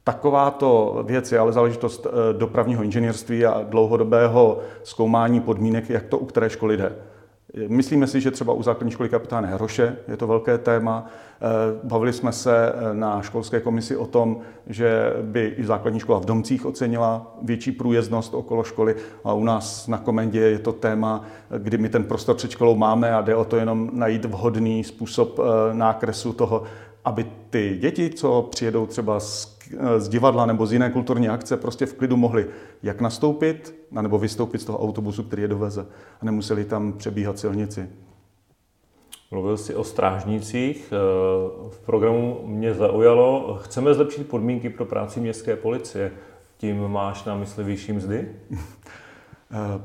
Takováto 0.05 1.03
věc 1.07 1.33
je 1.33 1.39
ale 1.39 1.53
záležitost 1.53 2.07
eh, 2.07 2.33
dopravního 2.33 2.83
inženýrství 2.83 3.47
a 3.47 3.63
dlouhodobého 3.63 4.59
zkoumání 4.83 5.41
podmínek, 5.41 5.91
jak 5.91 6.05
to 6.05 6.19
u 6.19 6.25
které 6.25 6.51
školy 6.51 6.77
jde. 6.77 6.93
Myslíme 7.69 8.07
si, 8.07 8.21
že 8.21 8.31
třeba 8.31 8.53
u 8.53 8.63
základní 8.63 8.91
školy 8.91 9.09
kapitána 9.09 9.49
Hroše 9.49 9.97
je 10.09 10.17
to 10.17 10.27
velké 10.27 10.59
téma. 10.59 11.07
Eh, 11.07 11.81
bavili 11.83 12.13
jsme 12.13 12.33
se 12.33 12.73
eh, 12.73 12.95
na 12.95 13.23
školské 13.23 13.61
komisi 13.61 13.97
o 13.97 14.07
tom, 14.07 14.41
že 14.67 15.13
by 15.23 15.55
i 15.57 15.65
základní 15.65 16.01
škola 16.01 16.19
v 16.19 16.25
Domcích 16.25 16.67
ocenila 16.67 17.37
větší 17.43 17.73
průjezdnost 17.73 18.35
okolo 18.35 18.65
školy 18.65 18.97
a 19.25 19.33
u 19.33 19.45
nás 19.45 19.87
na 19.87 19.99
komendě 19.99 20.41
je 20.41 20.59
to 20.59 20.73
téma, 20.73 21.25
kdy 21.59 21.79
my 21.79 21.89
ten 21.89 22.05
prostor 22.05 22.37
před 22.37 22.51
školou 22.51 22.75
máme 22.75 23.15
a 23.15 23.21
jde 23.21 23.35
o 23.35 23.45
to 23.45 23.57
jenom 23.57 23.91
najít 23.93 24.25
vhodný 24.25 24.85
způsob 24.85 25.39
eh, 25.39 25.75
nákresu 25.75 26.33
toho, 26.33 26.63
aby 27.05 27.27
ty 27.51 27.79
děti, 27.81 28.11
co 28.11 28.49
přijedou 28.51 28.87
třeba 28.87 29.21
z, 29.21 29.54
z 29.99 30.09
divadla 30.09 30.47
nebo 30.47 30.67
z 30.67 30.73
jiné 30.73 30.91
kulturní 30.91 31.29
akce, 31.29 31.57
prostě 31.57 31.87
v 31.87 31.95
klidu 31.95 32.17
mohly 32.17 32.47
jak 32.83 33.01
nastoupit, 33.01 33.75
nebo 33.91 34.19
vystoupit 34.19 34.59
z 34.59 34.65
toho 34.65 34.79
autobusu, 34.79 35.23
který 35.23 35.43
je 35.43 35.49
doveze 35.49 35.87
a 36.21 36.25
nemuseli 36.25 36.65
tam 36.65 36.93
přebíhat 36.93 37.39
silnici. 37.39 37.89
Mluvil 39.31 39.57
jsi 39.57 39.75
o 39.75 39.85
strážnících. 39.85 40.93
V 41.71 41.81
programu 41.87 42.41
mě 42.47 42.75
zaujalo, 42.75 43.59
chceme 43.63 43.95
zlepšit 43.95 44.29
podmínky 44.29 44.71
pro 44.71 44.85
práci 44.85 45.21
městské 45.21 45.57
policie. 45.57 46.13
tím 46.59 46.89
máš 46.89 47.25
na 47.25 47.35
mysli 47.35 47.65
vyšší 47.65 47.93
mzdy? 47.93 48.29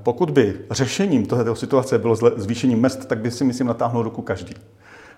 Pokud 0.04 0.32
by 0.32 0.60
řešením 0.72 1.26
této 1.26 1.56
situace 1.56 1.98
bylo 1.98 2.16
zvýšení 2.16 2.76
mest, 2.76 3.06
tak 3.06 3.20
by 3.20 3.32
si 3.32 3.44
myslím 3.44 3.68
natáhnout 3.68 4.04
ruku 4.04 4.22
každý. 4.22 4.54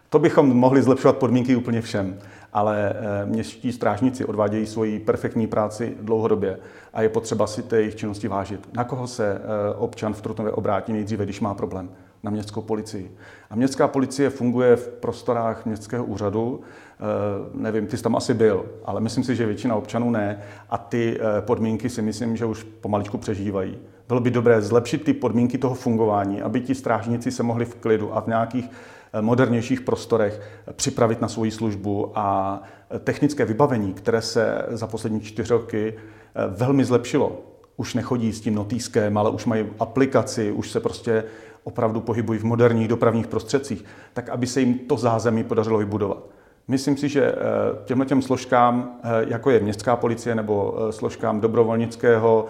To 0.09 0.19
bychom 0.19 0.57
mohli 0.57 0.81
zlepšovat 0.81 1.17
podmínky 1.17 1.55
úplně 1.55 1.81
všem, 1.81 2.19
ale 2.53 2.93
eh, 2.95 3.25
městští 3.25 3.71
strážníci 3.71 4.25
odvádějí 4.25 4.65
svoji 4.65 4.99
perfektní 4.99 5.47
práci 5.47 5.97
dlouhodobě 6.01 6.59
a 6.93 7.01
je 7.01 7.09
potřeba 7.09 7.47
si 7.47 7.63
té 7.63 7.77
jejich 7.77 7.95
činnosti 7.95 8.27
vážit. 8.27 8.69
Na 8.73 8.83
koho 8.83 9.07
se 9.07 9.33
eh, 9.33 9.75
občan 9.75 10.13
v 10.13 10.21
Trutnově 10.21 10.53
obrátí 10.53 10.93
nejdříve, 10.93 11.23
když 11.23 11.39
má 11.39 11.53
problém? 11.53 11.89
Na 12.23 12.31
městskou 12.31 12.61
policii. 12.61 13.15
A 13.49 13.55
městská 13.55 13.87
policie 13.87 14.29
funguje 14.29 14.75
v 14.75 14.87
prostorách 14.87 15.65
městského 15.65 16.05
úřadu. 16.05 16.61
Eh, 16.61 17.03
nevím, 17.53 17.87
ty 17.87 17.97
jsi 17.97 18.03
tam 18.03 18.15
asi 18.15 18.33
byl, 18.33 18.65
ale 18.85 19.01
myslím 19.01 19.23
si, 19.23 19.35
že 19.35 19.45
většina 19.45 19.75
občanů 19.75 20.11
ne. 20.11 20.39
A 20.69 20.77
ty 20.77 21.19
podmínky 21.39 21.89
si 21.89 22.01
myslím, 22.01 22.37
že 22.37 22.45
už 22.45 22.63
pomaličku 22.63 23.17
přežívají. 23.17 23.77
Bylo 24.07 24.19
by 24.19 24.31
dobré 24.31 24.61
zlepšit 24.61 25.03
ty 25.03 25.13
podmínky 25.13 25.57
toho 25.57 25.75
fungování, 25.75 26.41
aby 26.41 26.61
ti 26.61 26.75
strážníci 26.75 27.31
se 27.31 27.43
mohli 27.43 27.65
v 27.65 27.75
klidu 27.75 28.15
a 28.15 28.21
v 28.21 28.27
nějakých 28.27 28.69
modernějších 29.21 29.81
prostorech 29.81 30.41
připravit 30.75 31.21
na 31.21 31.27
svoji 31.27 31.51
službu 31.51 32.11
a 32.15 32.61
technické 32.99 33.45
vybavení, 33.45 33.93
které 33.93 34.21
se 34.21 34.65
za 34.69 34.87
poslední 34.87 35.21
čtyři 35.21 35.53
roky 35.53 35.93
eh, 35.95 36.41
velmi 36.47 36.85
zlepšilo. 36.85 37.41
Už 37.77 37.93
nechodí 37.93 38.33
s 38.33 38.41
tím 38.41 38.55
notýskem, 38.55 39.17
ale 39.17 39.29
už 39.29 39.45
mají 39.45 39.65
aplikaci, 39.79 40.51
už 40.51 40.71
se 40.71 40.79
prostě 40.79 41.23
opravdu 41.63 42.01
pohybují 42.01 42.39
v 42.39 42.43
moderních 42.43 42.87
dopravních 42.87 43.27
prostředcích, 43.27 43.85
tak 44.13 44.29
aby 44.29 44.47
se 44.47 44.59
jim 44.59 44.79
to 44.79 44.97
zázemí 44.97 45.43
podařilo 45.43 45.77
vybudovat. 45.77 46.29
Myslím 46.67 46.97
si, 46.97 47.09
že 47.09 47.25
eh, 47.25 47.35
těmhle 47.85 48.05
těm 48.05 48.21
složkám, 48.21 48.99
eh, 49.03 49.09
jako 49.27 49.49
je 49.49 49.59
městská 49.59 49.95
policie 49.95 50.35
nebo 50.35 50.75
složkám 50.89 51.41
dobrovolnického 51.41 52.45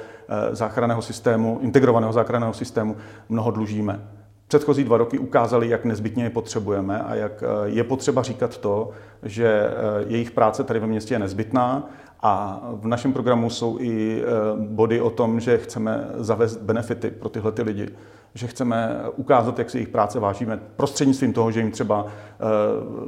záchranného 0.51 1.01
systému, 1.01 1.59
integrovaného 1.61 2.13
záchranného 2.13 2.53
systému, 2.53 2.97
mnoho 3.29 3.51
dlužíme 3.51 4.20
předchozí 4.51 4.84
dva 4.84 4.98
roky 4.98 5.20
ukázali, 5.20 5.70
jak 5.70 5.86
nezbytně 5.86 6.24
je 6.24 6.29
potřebujeme 6.29 7.00
a 7.00 7.15
jak 7.15 7.43
eh, 7.43 7.70
je 7.70 7.84
potřeba 7.84 8.24
říkat 8.24 8.58
to, 8.58 8.89
že 9.24 9.48
eh, 9.48 9.72
jejich 10.08 10.31
práce 10.31 10.63
tady 10.63 10.79
ve 10.79 10.88
městě 10.88 11.13
je 11.13 11.20
nezbytná 11.20 11.89
a 12.22 12.62
v 12.74 12.88
našem 12.88 13.13
programu 13.13 13.50
jsou 13.50 13.77
i 13.79 14.22
eh, 14.22 14.25
body 14.58 15.01
o 15.01 15.10
tom, 15.10 15.39
že 15.39 15.58
chceme 15.58 16.08
zavést 16.15 16.58
benefity 16.58 17.12
pro 17.12 17.29
tyhle 17.29 17.51
ty 17.51 17.62
lidi. 17.62 17.89
Že 18.34 18.48
chceme 18.48 19.01
ukázat, 19.15 19.60
jak 19.60 19.70
si 19.70 19.77
jejich 19.77 19.89
práce 19.89 20.20
vážíme 20.20 20.60
prostřednictvím 20.75 21.34
toho, 21.34 21.51
že 21.51 21.60
jim 21.60 21.72
třeba 21.72 22.05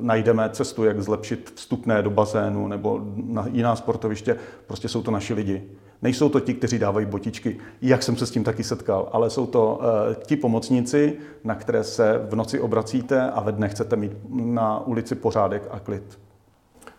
najdeme 0.02 0.50
cestu, 0.50 0.84
jak 0.84 1.02
zlepšit 1.02 1.52
vstupné 1.56 2.02
do 2.02 2.10
bazénu 2.10 2.68
nebo 2.68 3.02
na 3.16 3.46
jiná 3.52 3.76
sportoviště. 3.76 4.38
Prostě 4.68 4.88
jsou 4.88 5.04
to 5.04 5.12
naši 5.12 5.34
lidi. 5.34 5.64
Nejsou 6.04 6.30
to 6.30 6.40
ti, 6.40 6.54
kteří 6.54 6.80
dávají 6.80 7.06
botičky, 7.06 7.58
jak 7.82 8.04
jsem 8.04 8.16
se 8.16 8.26
s 8.26 8.32
tím 8.32 8.44
taky 8.44 8.64
setkal, 8.64 9.10
ale 9.12 9.30
jsou 9.30 9.46
to 9.46 9.76
uh, 9.76 10.14
ti 10.24 10.36
pomocníci, 10.36 11.14
na 11.44 11.56
které 11.56 11.84
se 11.84 12.22
v 12.30 12.36
noci 12.36 12.60
obracíte 12.60 13.32
a 13.32 13.42
ve 13.42 13.52
dne 13.52 13.70
chcete 13.70 13.96
mít 13.96 14.12
na 14.30 14.88
ulici 14.88 15.16
pořádek 15.16 15.64
a 15.72 15.80
klid. 15.80 16.20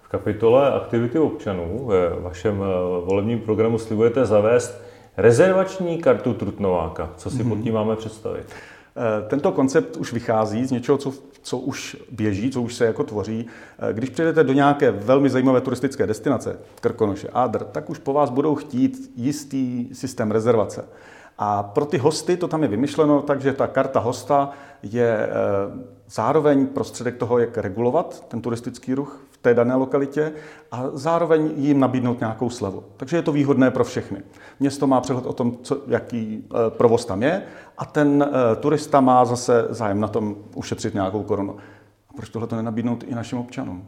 V 0.03 0.09
kapitole 0.09 0.73
aktivity 0.73 1.19
občanů 1.19 1.87
ve 1.87 2.21
vašem 2.21 2.61
uh, 2.61 2.67
volebním 3.07 3.41
programu 3.41 3.79
slibujete 3.79 4.27
zavést 4.27 4.83
rezervační 5.17 5.99
kartu 5.99 6.35
Trutnováka. 6.35 7.11
Co 7.17 7.31
si 7.31 7.37
mm-hmm. 7.37 7.49
pod 7.49 7.63
tím 7.63 7.75
máme 7.75 7.97
představit? 7.97 8.47
Eh, 8.97 9.29
tento 9.29 9.53
koncept 9.53 9.97
už 9.97 10.13
vychází 10.13 10.65
z 10.65 10.71
něčeho, 10.71 10.99
co, 10.99 11.13
co 11.43 11.59
už 11.59 11.97
běží, 12.11 12.51
co 12.51 12.63
už 12.63 12.75
se 12.75 12.85
jako 12.85 13.05
tvoří. 13.05 13.47
Eh, 13.79 13.93
když 13.93 14.11
přijdete 14.11 14.45
do 14.45 14.53
nějaké 14.53 14.91
velmi 14.91 15.31
zajímavé 15.31 15.61
turistické 15.61 16.07
destinace, 16.07 16.59
Krkonoše, 16.81 17.29
Adr, 17.33 17.65
tak 17.65 17.91
už 17.91 17.99
po 17.99 18.13
vás 18.13 18.31
budou 18.31 18.55
chtít 18.55 19.13
jistý 19.17 19.95
systém 19.95 20.31
rezervace. 20.31 20.85
A 21.39 21.63
pro 21.63 21.85
ty 21.85 21.99
hosty 21.99 22.37
to 22.37 22.49
tam 22.49 22.63
je 22.63 22.69
vymyšleno, 22.69 23.23
takže 23.23 23.53
ta 23.53 23.67
karta 23.67 24.01
hosta 24.01 24.51
je 24.83 25.19
eh, 25.19 25.31
zároveň 26.09 26.67
prostředek 26.67 27.17
toho, 27.17 27.39
jak 27.39 27.59
regulovat 27.59 28.27
ten 28.29 28.41
turistický 28.41 28.95
ruch 28.95 29.21
té 29.45 29.55
dané 29.55 29.75
lokalitě 29.75 30.33
a 30.73 30.85
zároveň 30.93 31.53
jim 31.57 31.81
nabídnout 31.81 32.21
nějakou 32.21 32.51
slevu. 32.51 32.85
Takže 32.97 33.17
je 33.17 33.23
to 33.23 33.33
výhodné 33.33 33.71
pro 33.71 33.85
všechny. 33.85 34.23
Město 34.61 34.87
má 34.87 35.01
přehled 35.01 35.27
o 35.27 35.33
tom, 35.33 35.59
co, 35.63 35.79
jaký 35.87 36.45
eh, 36.45 36.57
provoz 36.69 37.05
tam 37.05 37.23
je 37.23 37.43
a 37.79 37.85
ten 37.85 38.27
eh, 38.29 38.57
turista 38.57 39.01
má 39.01 39.25
zase 39.25 39.67
zájem 39.71 40.01
na 40.01 40.09
tom 40.09 40.37
ušetřit 40.55 40.95
nějakou 40.95 41.23
korunu. 41.23 41.57
A 42.11 42.13
proč 42.17 42.29
tohle 42.29 42.49
to 42.49 42.57
nenabídnout 42.57 43.05
i 43.07 43.15
našim 43.15 43.39
občanům? 43.39 43.85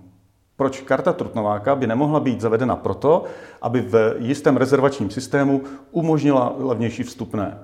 Proč 0.57 0.81
karta 0.81 1.13
Trutnováka 1.13 1.75
by 1.75 1.87
nemohla 1.87 2.21
být 2.21 2.41
zavedena 2.41 2.77
proto, 2.77 3.25
aby 3.63 3.81
v 3.81 4.15
jistém 4.19 4.57
rezervačním 4.57 5.11
systému 5.11 5.63
umožnila 5.91 6.55
levnější 6.59 7.03
vstupné? 7.03 7.59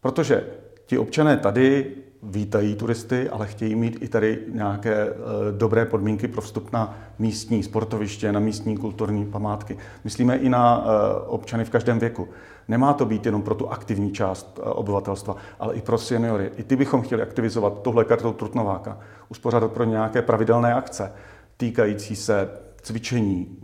Protože 0.00 0.46
ti 0.86 0.98
občané 0.98 1.36
tady 1.36 1.94
vítají 2.22 2.74
turisty, 2.74 3.30
ale 3.30 3.46
chtějí 3.46 3.74
mít 3.74 3.98
i 4.00 4.08
tady 4.08 4.38
nějaké 4.52 4.94
e, 4.94 5.14
dobré 5.58 5.84
podmínky 5.84 6.28
pro 6.28 6.40
vstup 6.40 6.72
na 6.72 6.98
místní 7.18 7.62
sportoviště, 7.62 8.32
na 8.32 8.40
místní 8.40 8.76
kulturní 8.76 9.26
památky. 9.26 9.76
Myslíme 10.04 10.36
i 10.36 10.48
na 10.48 10.84
e, 10.84 11.20
občany 11.26 11.64
v 11.64 11.70
každém 11.70 11.98
věku. 11.98 12.28
Nemá 12.68 12.92
to 12.92 13.06
být 13.06 13.26
jenom 13.26 13.42
pro 13.42 13.54
tu 13.54 13.68
aktivní 13.68 14.12
část 14.12 14.58
e, 14.58 14.62
obyvatelstva, 14.62 15.36
ale 15.60 15.74
i 15.74 15.80
pro 15.80 15.98
seniory. 15.98 16.50
I 16.56 16.62
ty 16.62 16.76
bychom 16.76 17.02
chtěli 17.02 17.22
aktivizovat 17.22 17.82
tohle 17.82 18.04
kartou 18.04 18.32
Trutnováka, 18.32 18.98
uspořádat 19.28 19.72
pro 19.72 19.84
nějaké 19.84 20.22
pravidelné 20.22 20.74
akce 20.74 21.12
týkající 21.56 22.16
se 22.16 22.48
cvičení, 22.82 23.58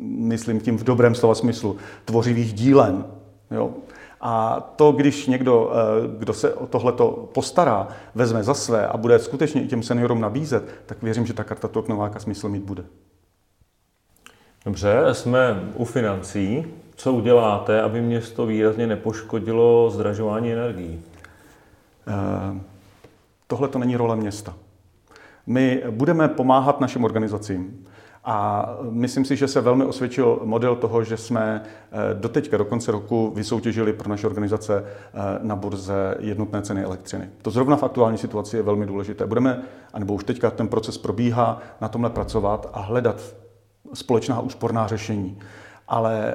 myslím 0.00 0.60
tím 0.60 0.78
v 0.78 0.84
dobrém 0.84 1.14
slova 1.14 1.34
smyslu, 1.34 1.76
tvořivých 2.04 2.52
dílen. 2.52 3.04
Jo? 3.50 3.70
A 4.20 4.60
to, 4.76 4.92
když 4.92 5.26
někdo, 5.26 5.72
eh, 5.72 6.18
kdo 6.18 6.32
se 6.32 6.54
o 6.54 6.66
tohleto 6.66 7.28
postará, 7.34 7.88
vezme 8.14 8.42
za 8.42 8.54
své 8.54 8.86
a 8.86 8.96
bude 8.96 9.18
skutečně 9.18 9.62
i 9.62 9.68
těm 9.68 9.82
seniorům 9.82 10.20
nabízet, 10.20 10.64
tak 10.86 11.02
věřím, 11.02 11.26
že 11.26 11.32
ta 11.32 11.44
karta 11.44 11.68
Tok 11.68 11.88
Nováka 11.88 12.18
smysl 12.18 12.48
mít 12.48 12.62
bude. 12.62 12.84
Dobře, 14.64 15.00
jsme 15.12 15.70
u 15.74 15.84
financí. 15.84 16.66
Co 16.96 17.12
uděláte, 17.12 17.82
aby 17.82 18.00
město 18.00 18.46
výrazně 18.46 18.86
nepoškodilo 18.86 19.90
zdražování 19.90 20.52
energií? 20.52 21.02
Eh, 22.08 22.60
tohle 23.46 23.68
to 23.68 23.78
není 23.78 23.96
role 23.96 24.16
města. 24.16 24.54
My 25.46 25.82
budeme 25.90 26.28
pomáhat 26.28 26.80
našim 26.80 27.04
organizacím. 27.04 27.86
A 28.28 28.68
myslím 28.90 29.24
si, 29.24 29.36
že 29.36 29.48
se 29.48 29.60
velmi 29.60 29.84
osvědčil 29.84 30.40
model 30.44 30.76
toho, 30.76 31.04
že 31.04 31.16
jsme 31.16 31.62
eh, 31.64 32.14
doteďka 32.14 32.56
do 32.56 32.64
konce 32.64 32.92
roku 32.92 33.32
vysoutěžili 33.34 33.92
pro 33.92 34.08
naše 34.08 34.26
organizace 34.26 34.84
eh, 34.84 35.20
na 35.42 35.56
burze 35.56 36.14
jednotné 36.18 36.62
ceny 36.62 36.84
elektřiny. 36.84 37.30
To 37.42 37.50
zrovna 37.50 37.76
v 37.76 37.82
aktuální 37.82 38.18
situaci 38.18 38.56
je 38.56 38.62
velmi 38.62 38.86
důležité. 38.86 39.26
Budeme, 39.26 39.62
anebo 39.92 40.14
už 40.14 40.24
teďka 40.24 40.50
ten 40.50 40.68
proces 40.68 40.98
probíhá, 40.98 41.60
na 41.80 41.88
tomhle 41.88 42.10
pracovat 42.10 42.70
a 42.72 42.80
hledat 42.80 43.34
společná 43.94 44.40
úsporná 44.40 44.86
řešení. 44.86 45.38
Ale 45.88 46.34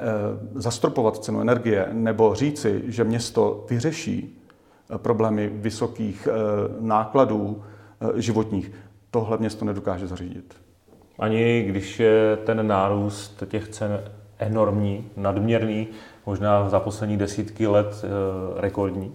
zastropovat 0.54 1.24
cenu 1.24 1.40
energie 1.40 1.88
nebo 1.92 2.34
říci, 2.34 2.82
že 2.86 3.04
město 3.04 3.66
vyřeší 3.70 4.38
problémy 4.96 5.50
vysokých 5.54 6.28
nákladů 6.80 7.62
životních, 8.14 8.72
tohle 9.10 9.38
město 9.38 9.64
nedokáže 9.64 10.06
zařídit. 10.06 10.54
Ani 11.22 11.62
když 11.62 12.00
je 12.00 12.38
ten 12.44 12.66
nárůst 12.66 13.42
těch 13.48 13.68
cen 13.68 14.00
enormní, 14.38 15.10
nadměrný, 15.16 15.88
možná 16.26 16.68
za 16.68 16.80
poslední 16.80 17.16
desítky 17.16 17.66
let 17.66 18.04
eh, 18.04 18.08
rekordní? 18.60 19.14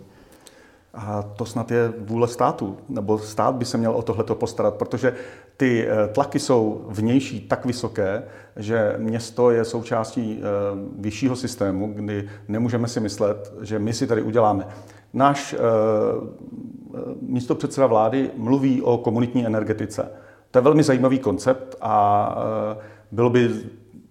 A 0.93 1.21
to 1.21 1.45
snad 1.45 1.71
je 1.71 1.93
vůle 1.99 2.27
státu, 2.27 2.77
nebo 2.89 3.19
stát 3.19 3.55
by 3.55 3.65
se 3.65 3.77
měl 3.77 3.91
o 3.91 4.01
tohleto 4.01 4.35
postarat, 4.35 4.75
protože 4.75 5.13
ty 5.57 5.87
eh, 5.87 6.07
tlaky 6.07 6.39
jsou 6.39 6.85
vnější 6.89 7.41
tak 7.41 7.65
vysoké, 7.65 8.23
že 8.55 8.95
město 8.97 9.51
je 9.51 9.65
součástí 9.65 10.39
eh, 10.39 10.43
vyššího 10.99 11.35
systému, 11.35 11.93
kdy 11.93 12.29
nemůžeme 12.47 12.87
si 12.87 12.99
myslet, 12.99 13.53
že 13.61 13.79
my 13.79 13.93
si 13.93 14.07
tady 14.07 14.21
uděláme. 14.21 14.67
Náš 15.13 15.55
místo 17.21 17.55
předseda 17.55 17.87
vlády 17.87 18.31
mluví 18.37 18.81
o 18.81 18.97
komunitní 18.97 19.45
energetice. 19.45 20.09
To 20.51 20.59
je 20.59 20.63
velmi 20.63 20.83
zajímavý 20.83 21.19
koncept 21.19 21.75
a 21.81 22.35
e, 22.73 22.77
bylo 23.11 23.29
by 23.29 23.49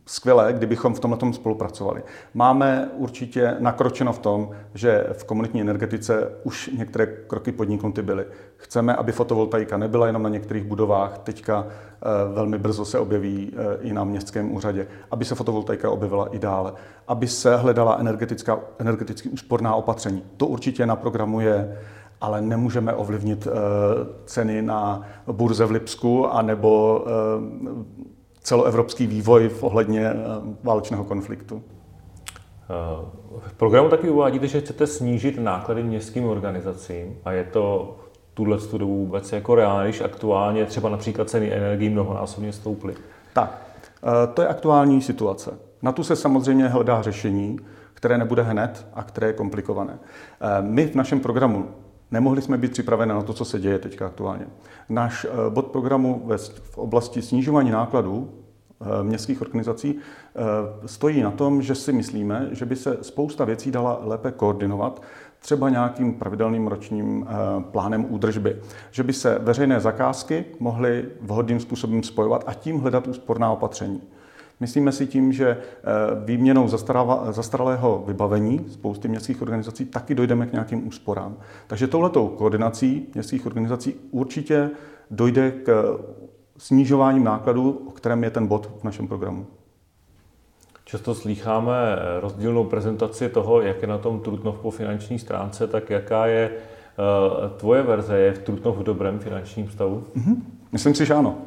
skvělé, 0.06 0.52
kdybychom 0.52 0.94
v 0.94 1.00
tomhle 1.00 1.32
spolupracovali. 1.32 2.02
Máme 2.34 2.88
určitě 2.94 3.56
nakročeno 3.58 4.12
v 4.12 4.18
tom, 4.18 4.50
že 4.74 5.06
v 5.12 5.24
komunitní 5.24 5.60
energetice 5.60 6.32
už 6.44 6.70
některé 6.78 7.06
kroky 7.06 7.52
podniknuty 7.52 8.02
byly. 8.02 8.24
Chceme, 8.56 8.94
aby 8.94 9.12
fotovoltaika 9.12 9.76
nebyla 9.76 10.06
jenom 10.06 10.22
na 10.22 10.28
některých 10.28 10.64
budovách, 10.64 11.18
teďka 11.18 11.66
e, 11.66 12.34
velmi 12.34 12.58
brzo 12.58 12.84
se 12.84 12.98
objeví 12.98 13.52
e, 13.56 13.82
i 13.82 13.92
na 13.92 14.04
městském 14.04 14.54
úřadě, 14.54 14.86
aby 15.10 15.24
se 15.24 15.34
fotovoltaika 15.34 15.90
objevila 15.90 16.26
i 16.26 16.38
dále, 16.38 16.72
aby 17.08 17.28
se 17.28 17.56
hledala 17.56 17.96
energetická, 18.00 18.60
energeticky 18.78 19.28
úsporná 19.28 19.74
opatření. 19.74 20.22
To 20.36 20.46
určitě 20.46 20.86
na 20.86 20.96
programu 20.96 21.40
je 21.40 21.78
ale 22.20 22.40
nemůžeme 22.40 22.94
ovlivnit 22.94 23.46
eh, 23.46 23.50
ceny 24.24 24.62
na 24.62 25.02
burze 25.32 25.64
v 25.64 25.70
Lipsku 25.70 26.26
anebo 26.26 27.04
eh, 27.06 27.12
celoevropský 28.40 29.06
vývoj 29.06 29.48
v 29.48 29.62
ohledně 29.62 30.06
eh, 30.06 30.14
válečného 30.62 31.04
konfliktu. 31.04 31.62
V 33.40 33.52
programu 33.52 33.88
taky 33.88 34.10
uvádíte, 34.10 34.48
že 34.48 34.60
chcete 34.60 34.86
snížit 34.86 35.38
náklady 35.38 35.82
městským 35.82 36.24
organizacím 36.24 37.16
a 37.24 37.32
je 37.32 37.44
to 37.44 37.96
tuhle 38.34 38.58
dobu 38.78 38.96
vůbec 38.96 39.32
jako 39.32 39.54
reálné, 39.54 39.84
když 39.84 40.00
aktuálně 40.00 40.64
třeba 40.64 40.88
například 40.88 41.30
ceny 41.30 41.52
energií 41.52 41.88
mnohonásobně 41.88 42.52
stouply? 42.52 42.94
Tak, 43.32 43.62
to 44.34 44.42
je 44.42 44.48
aktuální 44.48 45.02
situace. 45.02 45.58
Na 45.82 45.92
tu 45.92 46.04
se 46.04 46.16
samozřejmě 46.16 46.68
hledá 46.68 47.02
řešení, 47.02 47.58
které 47.94 48.18
nebude 48.18 48.42
hned 48.42 48.86
a 48.94 49.02
které 49.02 49.26
je 49.26 49.32
komplikované. 49.32 49.98
My 50.60 50.86
v 50.86 50.94
našem 50.94 51.20
programu 51.20 51.68
nemohli 52.10 52.42
jsme 52.42 52.58
být 52.58 52.72
připraveni 52.72 53.12
na 53.12 53.22
to, 53.22 53.32
co 53.32 53.44
se 53.44 53.60
děje 53.60 53.78
teď 53.78 54.02
aktuálně. 54.02 54.46
Náš 54.88 55.24
eh, 55.24 55.50
bod 55.50 55.66
programu 55.66 56.28
v 56.62 56.78
oblasti 56.78 57.22
snižování 57.22 57.70
nákladů 57.70 58.30
městských 59.02 59.42
organizací 59.42 59.98
stojí 60.86 61.22
na 61.22 61.30
tom, 61.30 61.62
že 61.62 61.74
si 61.74 61.92
myslíme, 61.92 62.48
že 62.52 62.66
by 62.66 62.76
se 62.76 62.98
spousta 63.02 63.44
věcí 63.44 63.70
dala 63.70 64.00
lépe 64.04 64.32
koordinovat 64.32 65.02
třeba 65.46 65.68
nějakým 65.68 66.14
pravidelným 66.14 66.66
ročním 66.66 67.26
eh, 67.28 67.62
plánem 67.62 68.06
údržby. 68.08 68.56
Že 68.90 69.02
by 69.02 69.12
se 69.12 69.38
veřejné 69.38 69.80
zakázky 69.80 70.44
mohly 70.60 71.04
vhodným 71.20 71.60
způsobem 71.60 72.02
spojovat 72.02 72.44
a 72.46 72.54
tím 72.54 72.78
hledat 72.78 73.06
úsporná 73.06 73.50
opatření. 73.50 74.02
Myslíme 74.60 74.92
si 74.92 75.06
tím, 75.06 75.32
že 75.32 75.48
eh, 75.48 75.60
výměnou 76.24 76.68
zastaralého 77.30 78.04
vybavení 78.06 78.66
spousty 78.70 79.08
městských 79.08 79.42
organizací 79.42 79.84
taky 79.84 80.14
dojdeme 80.14 80.46
k 80.46 80.52
nějakým 80.52 80.88
úsporám. 80.88 81.36
Takže 81.66 81.86
touhletou 81.86 82.28
koordinací 82.28 83.06
městských 83.14 83.46
organizací 83.46 83.94
určitě 84.10 84.70
dojde 85.10 85.50
k 85.50 85.98
snižování 86.58 87.24
nákladů, 87.24 87.82
o 87.88 87.90
kterém 87.90 88.24
je 88.24 88.30
ten 88.30 88.46
bod 88.46 88.70
v 88.80 88.84
našem 88.84 89.08
programu. 89.08 89.46
Často 90.84 91.14
slýcháme 91.14 91.74
eh, 91.76 92.20
rozdílnou 92.20 92.64
prezentaci 92.64 93.28
toho, 93.28 93.60
jak 93.60 93.82
je 93.82 93.88
na 93.88 93.98
tom 93.98 94.20
Trutnov 94.20 94.58
po 94.58 94.70
finanční 94.70 95.18
stránce, 95.18 95.66
tak 95.66 95.90
jaká 95.90 96.26
je 96.26 96.50
tvoje 97.56 97.82
verze? 97.82 98.18
Je 98.18 98.32
Trutnov 98.32 98.76
v 98.76 98.82
dobrém 98.82 99.18
finančním 99.18 99.70
stavu? 99.70 100.04
Mm-hmm. 100.16 100.36
Myslím 100.72 100.94
si, 100.94 101.06
že 101.06 101.14
ano. 101.14 101.38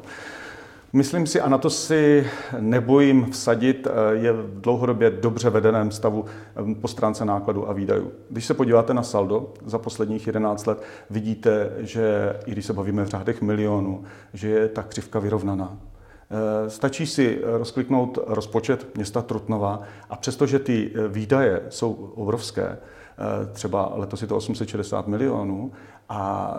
Myslím 0.92 1.26
si, 1.26 1.40
a 1.40 1.48
na 1.48 1.58
to 1.58 1.70
si 1.70 2.26
nebojím 2.60 3.30
vsadit, 3.30 3.86
eh, 3.86 4.14
je 4.14 4.32
v 4.32 4.60
dlouhodobě 4.60 5.10
dobře 5.10 5.50
vedeném 5.50 5.90
stavu 5.90 6.24
po 6.80 6.88
stránce 6.88 7.24
nákladu 7.24 7.68
a 7.68 7.72
výdajů. 7.72 8.12
Když 8.30 8.44
se 8.44 8.54
podíváte 8.54 8.94
na 8.94 9.02
saldo 9.02 9.52
za 9.66 9.78
posledních 9.78 10.26
11 10.26 10.66
let, 10.66 10.82
vidíte, 11.10 11.72
že 11.78 12.36
i 12.46 12.52
když 12.52 12.66
se 12.66 12.72
bavíme 12.72 13.04
v 13.04 13.08
řádech 13.08 13.42
milionů, 13.42 14.04
že 14.32 14.48
je 14.48 14.68
ta 14.68 14.82
křivka 14.82 15.18
vyrovnaná. 15.18 15.78
Eh, 16.30 16.70
stačí 16.70 17.06
si 17.06 17.40
rozkliknout 17.44 18.18
rozpočet 18.26 18.96
města 18.96 19.22
Trutnova 19.22 19.82
a 20.10 20.16
přestože 20.16 20.58
ty 20.58 20.90
eh, 20.94 21.08
výdaje 21.08 21.62
jsou 21.68 21.92
obrovské, 22.14 22.78
třeba 23.52 23.92
letos 23.94 24.22
je 24.22 24.28
to 24.28 24.36
860 24.36 25.06
milionů 25.06 25.72
a 26.08 26.54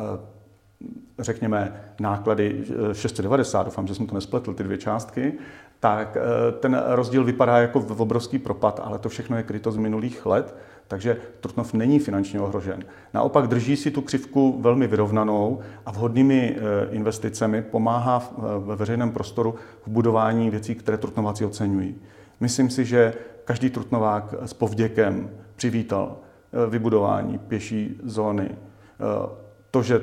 řekněme 1.19 1.90
náklady 2.01 2.63
690, 2.93 3.63
doufám, 3.63 3.87
že 3.87 3.95
jsem 3.95 4.07
to 4.07 4.15
nespletl, 4.15 4.53
ty 4.53 4.63
dvě 4.63 4.77
částky, 4.77 5.33
tak 5.79 6.17
ten 6.59 6.83
rozdíl 6.87 7.23
vypadá 7.23 7.57
jako 7.57 7.79
v 7.79 8.01
obrovský 8.01 8.39
propad, 8.39 8.81
ale 8.83 8.99
to 8.99 9.09
všechno 9.09 9.37
je 9.37 9.43
kryto 9.43 9.71
z 9.71 9.77
minulých 9.77 10.25
let 10.25 10.55
takže 10.91 11.17
Trutnov 11.39 11.73
není 11.73 11.99
finančně 11.99 12.41
ohrožen. 12.41 12.83
Naopak 13.13 13.47
drží 13.47 13.75
si 13.77 13.91
tu 13.91 14.01
křivku 14.01 14.61
velmi 14.61 14.87
vyrovnanou 14.87 15.59
a 15.85 15.91
vhodnými 15.91 16.55
eh, 16.55 16.59
investicemi 16.91 17.61
pomáhá 17.61 18.23
eh, 18.23 18.41
ve 18.59 18.75
veřejném 18.75 19.11
prostoru 19.11 19.55
v 19.85 19.87
budování 19.87 20.49
věcí, 20.49 20.75
které 20.75 20.97
Trutnováci 20.97 21.45
oceňují. 21.45 21.95
Myslím 22.39 22.69
si, 22.69 22.85
že 22.85 23.13
každý 23.45 23.69
Trutnovák 23.69 24.35
s 24.41 24.53
povděkem 24.53 25.29
přivítal 25.55 26.17
eh, 26.17 26.69
vybudování 26.69 27.37
pěší 27.37 27.99
zóny. 28.03 28.49
To, 29.71 29.83
že 29.83 30.01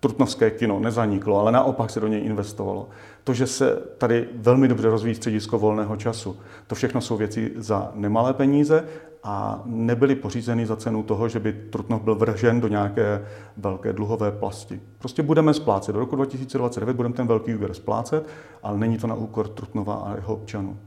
Trutnovské 0.00 0.50
kino 0.50 0.80
nezaniklo, 0.80 1.40
ale 1.40 1.52
naopak 1.52 1.90
se 1.90 2.00
do 2.00 2.06
něj 2.06 2.24
investovalo. 2.24 2.88
To, 3.24 3.34
že 3.34 3.46
se 3.46 3.82
tady 3.98 4.28
velmi 4.34 4.68
dobře 4.68 4.88
rozvíjí 4.88 5.14
středisko 5.14 5.58
volného 5.58 5.96
času. 5.96 6.36
To 6.66 6.74
všechno 6.74 7.00
jsou 7.00 7.16
věci 7.16 7.52
za 7.56 7.92
nemalé 7.94 8.34
peníze 8.34 8.84
a 9.22 9.62
nebyly 9.64 10.14
pořízeny 10.14 10.66
za 10.66 10.76
cenu 10.76 11.02
toho, 11.02 11.28
že 11.28 11.40
by 11.40 11.52
Trutnov 11.52 12.02
byl 12.02 12.14
vržen 12.14 12.60
do 12.60 12.68
nějaké 12.68 13.24
velké 13.56 13.92
dluhové 13.92 14.30
plasti. 14.30 14.80
Prostě 14.98 15.22
budeme 15.22 15.54
splácet. 15.54 15.92
Do 15.92 16.00
roku 16.00 16.16
2029 16.16 16.96
budeme 16.96 17.14
ten 17.14 17.26
velký 17.26 17.54
úvěr 17.54 17.74
splácet, 17.74 18.26
ale 18.62 18.78
není 18.78 18.98
to 18.98 19.06
na 19.06 19.14
úkor 19.14 19.48
Trutnova 19.48 19.94
a 19.94 20.14
jeho 20.14 20.34
občanů. 20.34 20.78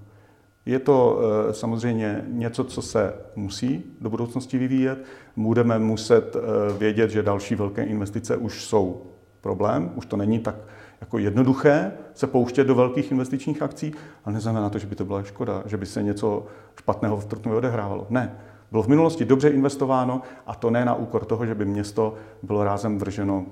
Je 0.65 0.79
to 0.79 1.19
eh, 1.19 1.53
samozřejmě 1.53 2.25
něco, 2.27 2.63
co 2.63 2.81
se 2.81 3.13
musí 3.35 3.83
do 4.01 4.09
budoucnosti 4.09 4.57
vyvíjet. 4.57 5.05
Budeme 5.35 5.79
muset 5.79 6.35
eh, 6.35 6.77
vědět, 6.77 7.09
že 7.09 7.23
další 7.23 7.55
velké 7.55 7.83
investice 7.83 8.37
už 8.37 8.65
jsou 8.65 9.01
problém, 9.41 9.91
už 9.95 10.05
to 10.05 10.17
není 10.17 10.39
tak 10.39 10.55
jako 11.01 11.17
jednoduché 11.17 11.91
se 12.13 12.27
pouštět 12.27 12.63
do 12.63 12.75
velkých 12.75 13.11
investičních 13.11 13.61
akcí, 13.61 13.93
ale 14.25 14.33
neznamená 14.33 14.69
to, 14.69 14.79
že 14.79 14.87
by 14.87 14.95
to 14.95 15.05
byla 15.05 15.23
škoda, 15.23 15.63
že 15.65 15.77
by 15.77 15.85
se 15.85 16.03
něco 16.03 16.45
špatného 16.79 17.17
v 17.17 17.25
Trutnově 17.25 17.57
odehrávalo. 17.57 18.07
Ne. 18.09 18.35
Bylo 18.71 18.83
v 18.83 18.87
minulosti 18.87 19.25
dobře 19.25 19.49
investováno 19.49 20.21
a 20.47 20.55
to 20.55 20.69
ne 20.69 20.85
na 20.85 20.95
úkor 20.95 21.25
toho, 21.25 21.45
že 21.45 21.55
by 21.55 21.65
město 21.65 22.13
bylo 22.43 22.63
rázem 22.63 22.97
vrženo 22.97 23.45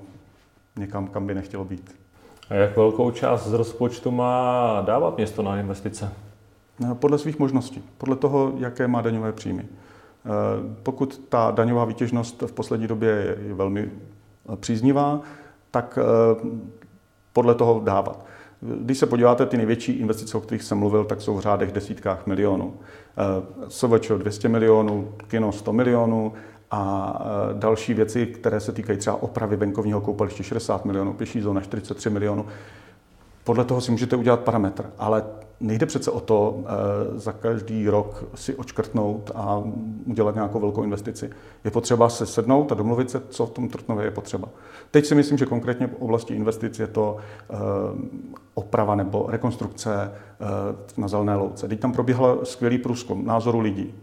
někam, 0.78 1.06
kam 1.06 1.26
by 1.26 1.34
nechtělo 1.34 1.64
být. 1.64 1.96
A 2.50 2.54
jak 2.54 2.76
velkou 2.76 3.10
část 3.10 3.46
z 3.46 3.52
rozpočtu 3.52 4.10
má 4.10 4.82
dávat 4.86 5.16
město 5.16 5.42
na 5.42 5.60
investice? 5.60 6.12
No, 6.80 6.94
podle 6.94 7.18
svých 7.18 7.38
možností, 7.38 7.84
podle 7.98 8.16
toho, 8.16 8.52
jaké 8.56 8.88
má 8.88 9.00
daňové 9.00 9.32
příjmy. 9.32 9.64
Eh, 9.64 10.28
pokud 10.82 11.20
ta 11.28 11.50
daňová 11.50 11.84
výtěžnost 11.84 12.42
v 12.42 12.52
poslední 12.52 12.86
době 12.86 13.36
je 13.42 13.54
velmi 13.54 13.90
příznivá, 14.56 15.20
tak 15.70 15.98
eh, 16.02 16.48
podle 17.32 17.54
toho 17.54 17.80
dávat. 17.84 18.24
Když 18.62 18.98
se 18.98 19.06
podíváte, 19.06 19.46
ty 19.46 19.56
největší 19.56 19.92
investice, 19.92 20.36
o 20.36 20.40
kterých 20.40 20.62
jsem 20.62 20.78
mluvil, 20.78 21.04
tak 21.04 21.20
jsou 21.20 21.36
v 21.36 21.40
řádech 21.40 21.72
desítkách 21.72 22.26
milionů. 22.26 22.74
Eh, 22.74 23.66
SVČ 23.68 24.10
200 24.18 24.48
milionů, 24.48 25.14
kino 25.28 25.52
100 25.52 25.72
milionů 25.72 26.32
a 26.70 27.14
eh, 27.20 27.54
další 27.58 27.94
věci, 27.94 28.26
které 28.26 28.60
se 28.60 28.72
týkají 28.72 28.98
třeba 28.98 29.22
opravy 29.22 29.56
venkovního 29.56 30.00
koupaliště 30.00 30.42
60 30.42 30.84
milionů, 30.84 31.12
pěší 31.12 31.40
zóna 31.40 31.60
43 31.60 32.10
milionů. 32.10 32.46
Podle 33.44 33.64
toho 33.64 33.80
si 33.80 33.90
můžete 33.90 34.16
udělat 34.16 34.40
parametr, 34.40 34.90
ale 34.98 35.24
nejde 35.60 35.86
přece 35.86 36.10
o 36.10 36.20
to 36.20 36.64
eh, 36.64 37.18
za 37.18 37.32
každý 37.32 37.88
rok 37.88 38.24
si 38.34 38.54
očkrtnout 38.54 39.30
a 39.34 39.62
udělat 40.06 40.34
nějakou 40.34 40.60
velkou 40.60 40.82
investici. 40.82 41.30
Je 41.64 41.70
potřeba 41.70 42.08
se 42.08 42.26
sednout 42.26 42.72
a 42.72 42.74
domluvit 42.74 43.10
se, 43.10 43.22
co 43.28 43.46
v 43.46 43.50
tom 43.50 43.68
Trutnově 43.68 44.04
je 44.04 44.10
potřeba. 44.10 44.48
Teď 44.90 45.06
si 45.06 45.14
myslím, 45.14 45.38
že 45.38 45.46
konkrétně 45.46 45.86
v 45.86 45.94
oblasti 45.98 46.34
investic 46.34 46.78
je 46.78 46.86
to 46.86 47.16
eh, 47.50 47.56
oprava 48.54 48.94
nebo 48.94 49.26
rekonstrukce 49.28 50.12
eh, 50.12 50.46
na 51.00 51.08
Zelené 51.08 51.36
louce. 51.36 51.68
Teď 51.68 51.80
tam 51.80 51.92
proběhl 51.92 52.40
skvělý 52.42 52.78
průzkum 52.78 53.26
názoru 53.26 53.60
lidí. 53.60 53.94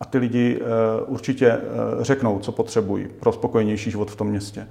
A 0.00 0.04
ty 0.04 0.18
lidi 0.18 0.60
určitě 1.06 1.60
řeknou, 2.00 2.38
co 2.38 2.52
potřebují 2.52 3.08
pro 3.20 3.32
spokojenější 3.32 3.90
život 3.90 4.10
v 4.10 4.16
tom 4.16 4.28
městě. 4.28 4.68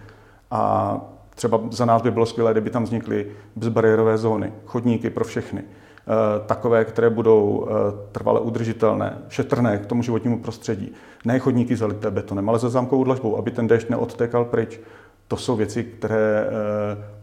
A 0.52 1.02
třeba 1.36 1.62
za 1.72 1.86
nás 1.86 2.02
by 2.02 2.12
bylo 2.12 2.26
skvělé, 2.26 2.52
kdyby 2.52 2.70
tam 2.70 2.84
vznikly 2.84 3.32
bezbariérové 3.56 4.18
zóny, 4.18 4.54
chodníky 4.66 5.10
pro 5.10 5.26
všechny 5.26 5.64
takové, 6.46 6.86
které 6.86 7.10
budou 7.10 7.68
eh, 7.68 7.74
trvale 8.12 8.40
udržitelné, 8.40 9.18
šetrné 9.30 9.78
k 9.78 9.86
tomu 9.86 10.04
životnímu 10.04 10.40
prostředí. 10.40 10.94
Ne 11.26 11.40
chodníky 11.40 11.76
zalité 11.76 12.12
betonem, 12.12 12.50
ale 12.50 12.60
se 12.60 12.70
zámkovou 12.70 13.04
dlažbou, 13.04 13.38
aby 13.38 13.52
ten 13.52 13.68
déšť 13.68 13.90
neodtékal 13.90 14.46
pryč. 14.46 14.80
To 15.34 15.38
jsou 15.38 15.56
věci, 15.56 15.84
které 15.84 16.46
eh, 16.48 16.52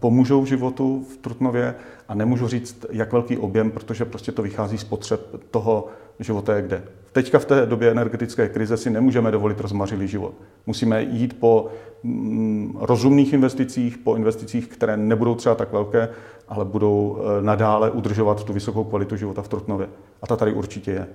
pomůžou 0.00 0.46
životu 0.46 1.06
v 1.12 1.16
Trutnově 1.16 1.74
a 2.08 2.14
nemůžu 2.14 2.48
říct, 2.48 2.86
jak 2.90 3.12
velký 3.12 3.38
objem, 3.38 3.70
protože 3.70 4.04
prostě 4.04 4.32
to 4.32 4.42
vychází 4.42 4.78
z 4.78 4.84
potřeb 4.84 5.20
toho 5.50 5.86
života 6.20 6.60
kde. 6.60 6.82
Teďka 7.12 7.38
v 7.38 7.44
té 7.44 7.66
době 7.66 7.90
energetické 7.90 8.48
krize 8.48 8.76
si 8.76 8.90
nemůžeme 8.90 9.30
dovolit 9.30 9.60
rozmařilý 9.60 10.08
život. 10.08 10.34
Musíme 10.66 11.02
jít 11.02 11.40
po 11.40 11.68
mm, 12.02 12.78
rozumných 12.80 13.32
investicích, 13.32 13.98
po 13.98 14.16
investicích, 14.16 14.66
které 14.66 14.96
nebudou 14.96 15.34
třeba 15.34 15.54
tak 15.54 15.72
velké, 15.72 16.08
ale 16.48 16.64
budou 16.64 17.18
eh, 17.18 17.42
nadále 17.42 17.90
udržovat 17.90 18.44
tu 18.44 18.52
vysokou 18.52 18.84
kvalitu 18.84 19.16
života 19.16 19.42
v 19.42 19.48
Trutnově. 19.48 19.88
A 20.22 20.26
ta 20.26 20.36
tady 20.36 20.52
určitě 20.52 20.90
je. 20.90 21.06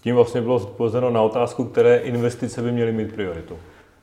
Tím 0.00 0.14
vlastně 0.14 0.40
bylo 0.40 0.56
odpovězeno 0.56 1.10
na 1.10 1.22
otázku, 1.22 1.64
které 1.64 1.96
investice 1.96 2.62
by 2.62 2.72
měly 2.72 2.92
mít 2.92 3.12
prioritu. 3.12 3.56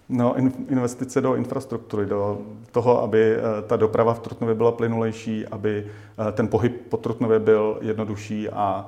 No, 0.10 0.36
investice 0.70 1.22
do 1.22 1.36
infrastruktury, 1.36 2.06
do 2.06 2.38
toho, 2.72 3.04
aby 3.04 3.36
eh, 3.36 3.42
ta 3.68 3.76
doprava 3.76 4.14
v 4.14 4.20
Trutnově 4.20 4.56
byla 4.56 4.72
plynulejší, 4.72 5.48
aby 5.48 5.86
eh, 5.86 6.32
ten 6.32 6.48
pohyb 6.48 6.88
po 6.90 6.98
Trutnově 6.98 7.40
byl 7.40 7.78
jednodušší 7.82 8.50
a 8.50 8.88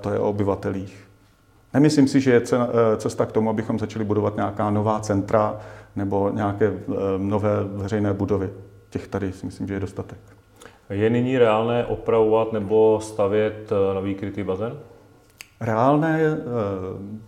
to 0.00 0.10
je 0.10 0.18
o 0.18 0.28
obyvatelích. 0.28 1.08
Nemyslím 1.74 2.08
si, 2.08 2.20
že 2.20 2.32
je 2.32 2.42
cesta 2.96 3.26
k 3.26 3.32
tomu, 3.32 3.50
abychom 3.50 3.78
začali 3.78 4.04
budovat 4.04 4.36
nějaká 4.36 4.70
nová 4.70 5.00
centra 5.00 5.60
nebo 5.96 6.30
nějaké 6.34 6.72
nové 7.18 7.64
veřejné 7.64 8.12
budovy. 8.12 8.50
Těch 8.90 9.08
tady 9.08 9.32
si 9.32 9.46
myslím, 9.46 9.66
že 9.66 9.74
je 9.74 9.80
dostatek. 9.80 10.18
Je 10.90 11.10
nyní 11.10 11.38
reálné 11.38 11.86
opravovat 11.86 12.52
nebo 12.52 13.00
stavět 13.02 13.72
eh, 13.72 13.94
nový 13.94 14.14
krytý 14.14 14.42
bazén? 14.42 14.78
Reálné, 15.60 16.20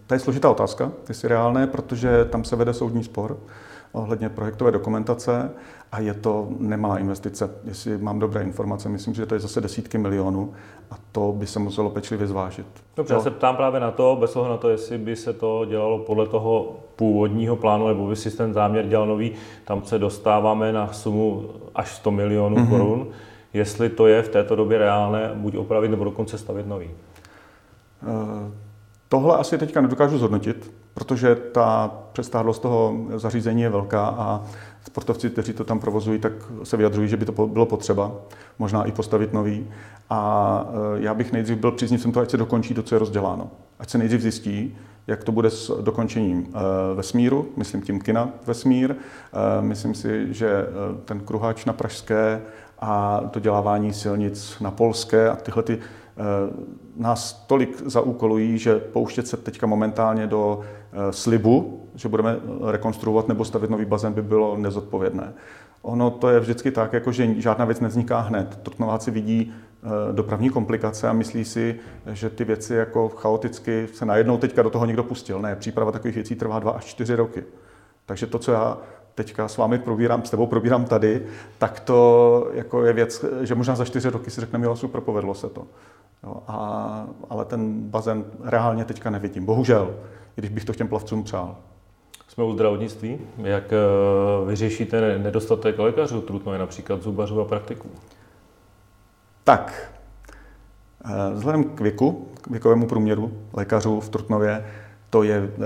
to 0.06 0.14
je 0.14 0.20
složitá 0.20 0.50
otázka, 0.50 0.92
jestli 1.08 1.28
reálné, 1.28 1.66
protože 1.66 2.24
tam 2.24 2.44
se 2.44 2.56
vede 2.56 2.74
soudní 2.74 3.04
spor 3.04 3.36
ohledně 3.92 4.28
projektové 4.28 4.70
dokumentace 4.70 5.50
a 5.92 6.00
je 6.00 6.14
to 6.14 6.48
nemalá 6.58 6.98
investice. 6.98 7.50
Jestli 7.64 7.98
mám 7.98 8.18
dobré 8.18 8.42
informace, 8.42 8.88
myslím, 8.88 9.14
že 9.14 9.26
to 9.26 9.34
je 9.34 9.40
zase 9.40 9.60
desítky 9.60 9.98
milionů 9.98 10.52
a 10.90 10.94
to 11.12 11.32
by 11.32 11.46
se 11.46 11.58
muselo 11.58 11.90
pečlivě 11.90 12.26
zvážit. 12.26 12.66
Dobře, 12.96 13.14
já 13.14 13.20
se 13.20 13.30
ptám 13.30 13.56
právě 13.56 13.80
na 13.80 13.90
to, 13.90 14.16
bez 14.20 14.32
toho 14.32 14.48
na 14.48 14.56
to, 14.56 14.68
jestli 14.68 14.98
by 14.98 15.16
se 15.16 15.32
to 15.32 15.64
dělalo 15.64 15.98
podle 15.98 16.26
toho 16.26 16.76
původního 16.96 17.56
plánu, 17.56 17.88
nebo 17.88 18.06
by 18.06 18.16
si 18.16 18.36
ten 18.36 18.52
záměr 18.52 18.86
dělal 18.86 19.06
nový, 19.06 19.32
tam 19.64 19.84
se 19.84 19.98
dostáváme 19.98 20.72
na 20.72 20.92
sumu 20.92 21.50
až 21.74 21.94
100 21.94 22.10
milionů 22.10 22.56
mm-hmm. 22.56 22.68
korun. 22.68 23.06
Jestli 23.52 23.88
to 23.88 24.06
je 24.06 24.22
v 24.22 24.28
této 24.28 24.56
době 24.56 24.78
reálné, 24.78 25.30
buď 25.34 25.56
opravit, 25.56 25.88
nebo 25.88 26.04
dokonce 26.04 26.38
stavět 26.38 26.66
nový. 26.66 26.90
Uh, 28.02 28.52
tohle 29.08 29.36
asi 29.36 29.58
teďka 29.58 29.80
nedokážu 29.80 30.18
zhodnotit, 30.18 30.72
protože 30.94 31.34
ta 31.34 31.90
přestádlost 32.12 32.62
toho 32.62 32.96
zařízení 33.16 33.62
je 33.62 33.68
velká 33.68 34.06
a 34.06 34.44
sportovci, 34.86 35.30
kteří 35.30 35.52
to 35.52 35.64
tam 35.64 35.78
provozují, 35.78 36.18
tak 36.18 36.32
se 36.62 36.76
vyjadřují, 36.76 37.08
že 37.08 37.16
by 37.16 37.24
to 37.24 37.46
bylo 37.46 37.66
potřeba, 37.66 38.12
možná 38.58 38.84
i 38.84 38.92
postavit 38.92 39.32
nový. 39.32 39.66
A 40.10 40.64
e, 40.96 41.02
já 41.02 41.14
bych 41.14 41.32
nejdřív 41.32 41.58
byl 41.58 41.72
příznivcem 41.72 42.12
toho, 42.12 42.22
ať 42.22 42.30
se 42.30 42.36
dokončí 42.36 42.74
to, 42.74 42.82
co 42.82 42.94
je 42.94 42.98
rozděláno. 42.98 43.50
Ať 43.78 43.90
se 43.90 43.98
nejdřív 43.98 44.20
zjistí, 44.20 44.76
jak 45.06 45.24
to 45.24 45.32
bude 45.32 45.50
s 45.50 45.82
dokončením 45.82 46.46
e, 46.46 46.94
vesmíru, 46.94 47.48
myslím 47.56 47.82
tím 47.82 48.00
kina 48.00 48.30
vesmír. 48.46 48.94
Myslím 49.60 49.94
si, 49.94 50.34
že 50.34 50.66
ten 51.04 51.20
kruháč 51.20 51.64
na 51.64 51.72
Pražské 51.72 52.42
a 52.78 53.20
dodělávání 53.32 53.92
silnic 53.92 54.56
na 54.60 54.70
Polské 54.70 55.30
a 55.30 55.36
tyhle 55.36 55.62
ty 55.62 55.78
nás 56.96 57.44
tolik 57.46 57.82
zaúkolují, 57.86 58.58
že 58.58 58.78
pouštět 58.78 59.26
se 59.26 59.36
teďka 59.36 59.66
momentálně 59.66 60.26
do 60.26 60.60
slibu, 61.10 61.80
že 61.94 62.08
budeme 62.08 62.36
rekonstruovat 62.70 63.28
nebo 63.28 63.44
stavit 63.44 63.70
nový 63.70 63.84
bazén, 63.84 64.12
by 64.12 64.22
bylo 64.22 64.56
nezodpovědné. 64.56 65.32
Ono 65.82 66.10
to 66.10 66.28
je 66.28 66.40
vždycky 66.40 66.70
tak, 66.70 66.92
jako 66.92 67.12
že 67.12 67.34
žádná 67.40 67.64
věc 67.64 67.80
nevzniká 67.80 68.20
hned. 68.20 68.58
Trutnováci 68.62 69.10
vidí 69.10 69.52
eh, 69.52 70.12
dopravní 70.12 70.50
komplikace 70.50 71.08
a 71.08 71.12
myslí 71.12 71.44
si, 71.44 71.76
že 72.12 72.30
ty 72.30 72.44
věci 72.44 72.74
jako 72.74 73.08
chaoticky 73.08 73.88
se 73.94 74.04
najednou 74.04 74.38
teďka 74.38 74.62
do 74.62 74.70
toho 74.70 74.86
někdo 74.86 75.04
pustil. 75.04 75.40
Ne, 75.40 75.56
příprava 75.56 75.92
takových 75.92 76.14
věcí 76.14 76.34
trvá 76.34 76.58
dva 76.58 76.70
až 76.70 76.84
čtyři 76.84 77.14
roky. 77.14 77.44
Takže 78.06 78.26
to, 78.26 78.38
co 78.38 78.52
já 78.52 78.78
teďka 79.14 79.48
s 79.48 79.56
vámi 79.56 79.78
probírám, 79.78 80.24
s 80.24 80.30
tebou 80.30 80.46
probírám 80.46 80.84
tady, 80.84 81.26
tak 81.58 81.80
to 81.80 82.50
jako 82.52 82.84
je 82.84 82.92
věc, 82.92 83.24
že 83.40 83.54
možná 83.54 83.76
za 83.76 83.84
čtyři 83.84 84.10
roky 84.10 84.30
si 84.30 84.40
řekneme, 84.40 84.66
jo, 84.66 84.76
super, 84.76 85.00
povedlo 85.00 85.34
se 85.34 85.48
to. 85.48 85.66
Jo, 86.24 86.36
a, 86.48 87.06
ale 87.30 87.44
ten 87.44 87.80
bazén 87.80 88.24
reálně 88.44 88.84
teďka 88.84 89.10
nevidím, 89.10 89.44
bohužel, 89.44 89.94
i 90.36 90.40
když 90.40 90.50
bych 90.50 90.64
to 90.64 90.74
těm 90.74 90.88
plavcům 90.88 91.24
přál. 91.24 91.56
Jsme 92.28 92.44
u 92.44 92.52
zdravotnictví. 92.52 93.18
Jak 93.38 93.72
eh, 93.72 93.76
vyřešíte 94.46 95.18
nedostatek 95.18 95.78
lékařů, 95.78 96.20
trutno 96.20 96.52
je 96.52 96.58
například 96.58 97.02
zubařů 97.02 97.40
a 97.40 97.44
praktiků? 97.44 97.88
Tak, 99.44 99.92
eh, 101.04 101.34
vzhledem 101.34 101.64
k 101.64 101.80
věku, 101.80 102.28
k 102.40 102.50
věkovému 102.50 102.86
průměru 102.86 103.32
lékařů 103.52 104.00
v 104.00 104.08
Trutnově, 104.08 104.64
to 105.10 105.22
je 105.22 105.36
eh, 105.36 105.60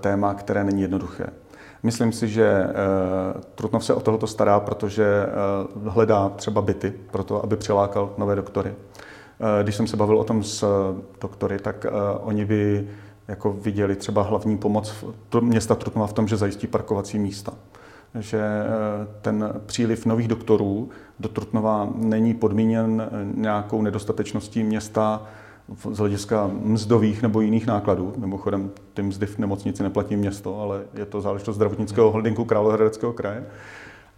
téma, 0.00 0.34
které 0.34 0.64
není 0.64 0.82
jednoduché. 0.82 1.26
Myslím 1.82 2.12
si, 2.12 2.28
že 2.28 2.66
Trutnov 3.54 3.84
se 3.84 3.94
o 3.94 4.00
tohoto 4.00 4.26
stará, 4.26 4.60
protože 4.60 5.26
hledá 5.84 6.28
třeba 6.28 6.62
byty 6.62 6.92
pro 7.10 7.24
to, 7.24 7.44
aby 7.44 7.56
přilákal 7.56 8.14
nové 8.18 8.36
doktory. 8.36 8.74
Když 9.62 9.74
jsem 9.74 9.86
se 9.86 9.96
bavil 9.96 10.18
o 10.18 10.24
tom 10.24 10.44
s 10.44 10.64
doktory, 11.20 11.58
tak 11.58 11.86
oni 12.20 12.44
by 12.44 12.88
jako 13.28 13.52
viděli 13.52 13.96
třeba 13.96 14.22
hlavní 14.22 14.58
pomoc 14.58 15.04
města 15.40 15.74
Trutnova 15.74 16.06
v 16.06 16.12
tom, 16.12 16.28
že 16.28 16.36
zajistí 16.36 16.66
parkovací 16.66 17.18
místa. 17.18 17.52
Že 18.18 18.38
eh, 18.38 19.06
ten 19.22 19.52
příliv 19.66 20.06
nových 20.06 20.28
doktorů 20.28 20.90
do 21.20 21.28
Trutnova 21.28 21.92
není 21.94 22.34
podmíněn 22.34 23.02
eh, 23.02 23.26
nějakou 23.34 23.82
nedostatečností 23.82 24.62
města 24.62 25.22
z 25.92 25.98
hlediska 25.98 26.50
mzdových 26.62 27.22
nebo 27.22 27.40
jiných 27.40 27.66
nákladů. 27.66 28.12
Mimochodem, 28.16 28.70
ty 28.94 29.02
mzdy 29.02 29.26
v 29.26 29.38
nemocnici 29.38 29.82
neplatí 29.82 30.16
město, 30.16 30.60
ale 30.60 30.82
je 30.94 31.06
to 31.06 31.20
záležitost 31.20 31.56
zdravotnického 31.56 32.10
holdingu 32.10 32.44
Královéhradeckého 32.44 33.12
kraje. 33.12 33.46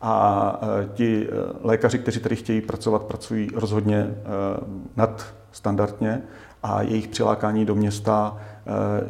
A 0.01 0.61
eh, 0.63 0.89
ti 0.95 1.29
lékaři, 1.63 1.99
kteří 1.99 2.21
tady 2.21 2.37
chtějí 2.37 2.61
pracovat, 2.61 3.03
pracují 3.03 3.49
rozhodně 3.55 4.15
nadstandardně 4.97 6.23
a 6.63 6.83
jejich 6.83 7.09
přilákání 7.09 7.65
do 7.65 7.75
města 7.75 8.37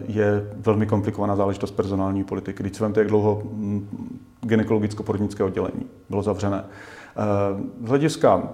je 0.08 0.50
velmi 0.56 0.86
komplikovaná 0.86 1.36
záležitost 1.36 1.70
personální 1.70 2.24
politiky. 2.24 2.62
Když 2.62 2.76
se 2.76 2.92
jak 2.96 3.06
dlouho 3.06 3.42
gynekologicko-porodnické 4.42 5.44
oddělení 5.44 5.86
bylo 6.10 6.22
zavřené. 6.22 6.64
Z 7.84 7.88
hlediska 7.88 8.48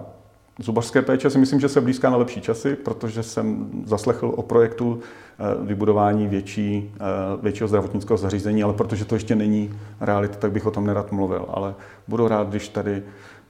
zubařské 0.63 1.01
péče 1.01 1.29
si 1.29 1.37
myslím, 1.37 1.59
že 1.59 1.69
se 1.69 1.81
blízká 1.81 2.09
na 2.09 2.17
lepší 2.17 2.41
časy, 2.41 2.75
protože 2.75 3.23
jsem 3.23 3.69
zaslechl 3.85 4.33
o 4.35 4.41
projektu 4.41 4.99
eh, 4.99 5.65
vybudování 5.65 6.27
větší, 6.27 6.95
většího 7.41 7.67
zdravotnického 7.67 8.17
zařízení, 8.17 8.63
ale 8.63 8.73
protože 8.73 9.05
to 9.05 9.15
ještě 9.15 9.35
není 9.35 9.73
realita, 10.01 10.37
tak 10.37 10.51
bych 10.51 10.65
o 10.65 10.71
tom 10.71 10.87
nerad 10.87 11.11
mluvil. 11.11 11.45
Ale 11.49 11.75
budu 12.07 12.27
rád, 12.27 12.49
když 12.49 12.69
tady 12.69 13.03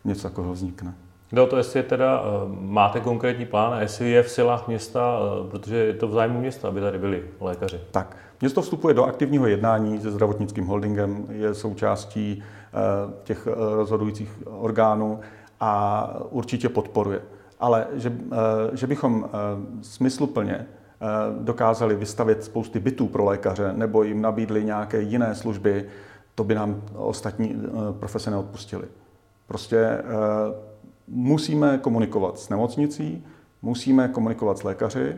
něco 0.05 0.23
takového 0.23 0.53
vznikne. 0.53 0.93
Jde 1.31 1.41
o 1.41 1.47
to, 1.47 1.57
jestli 1.57 1.83
teda 1.83 2.23
eh, 2.23 2.55
máte 2.59 2.99
konkrétní 2.99 3.45
plán 3.45 3.73
a 3.73 3.81
jestli 3.81 4.11
je 4.11 4.23
v 4.23 4.29
silách 4.29 4.67
města, 4.67 5.19
eh, 5.19 5.49
protože 5.49 5.75
je 5.75 5.93
to 5.93 6.07
v 6.07 6.11
zájmu 6.11 6.39
města, 6.39 6.67
aby 6.67 6.81
tady 6.81 6.97
byli 6.97 7.23
lékaři. 7.39 7.79
Tak, 7.91 8.17
město 8.41 8.61
vstupuje 8.61 8.93
do 8.93 9.03
aktivního 9.03 9.47
jednání 9.47 9.99
se 9.99 10.11
zdravotnickým 10.11 10.65
holdingem, 10.65 11.25
je 11.29 11.53
součástí 11.53 12.43
eh, 12.43 13.13
těch 13.23 13.47
rozhodujících 13.75 14.29
orgánů 14.45 15.19
a 15.61 16.09
určitě 16.29 16.69
podporuje. 16.69 17.21
Ale 17.59 17.87
že, 17.93 18.13
že 18.73 18.87
bychom 18.87 19.29
smysluplně 19.81 20.67
dokázali 21.39 21.95
vystavit 21.95 22.43
spousty 22.43 22.79
bytů 22.79 23.07
pro 23.07 23.25
lékaře 23.25 23.73
nebo 23.73 24.03
jim 24.03 24.21
nabídli 24.21 24.63
nějaké 24.63 25.01
jiné 25.01 25.35
služby, 25.35 25.85
to 26.35 26.43
by 26.43 26.55
nám 26.55 26.81
ostatní 26.95 27.61
profese 27.99 28.31
neodpustili. 28.31 28.85
Prostě 29.47 30.03
musíme 31.07 31.77
komunikovat 31.77 32.39
s 32.39 32.49
nemocnicí, 32.49 33.23
musíme 33.61 34.07
komunikovat 34.07 34.57
s 34.57 34.63
lékaři 34.63 35.15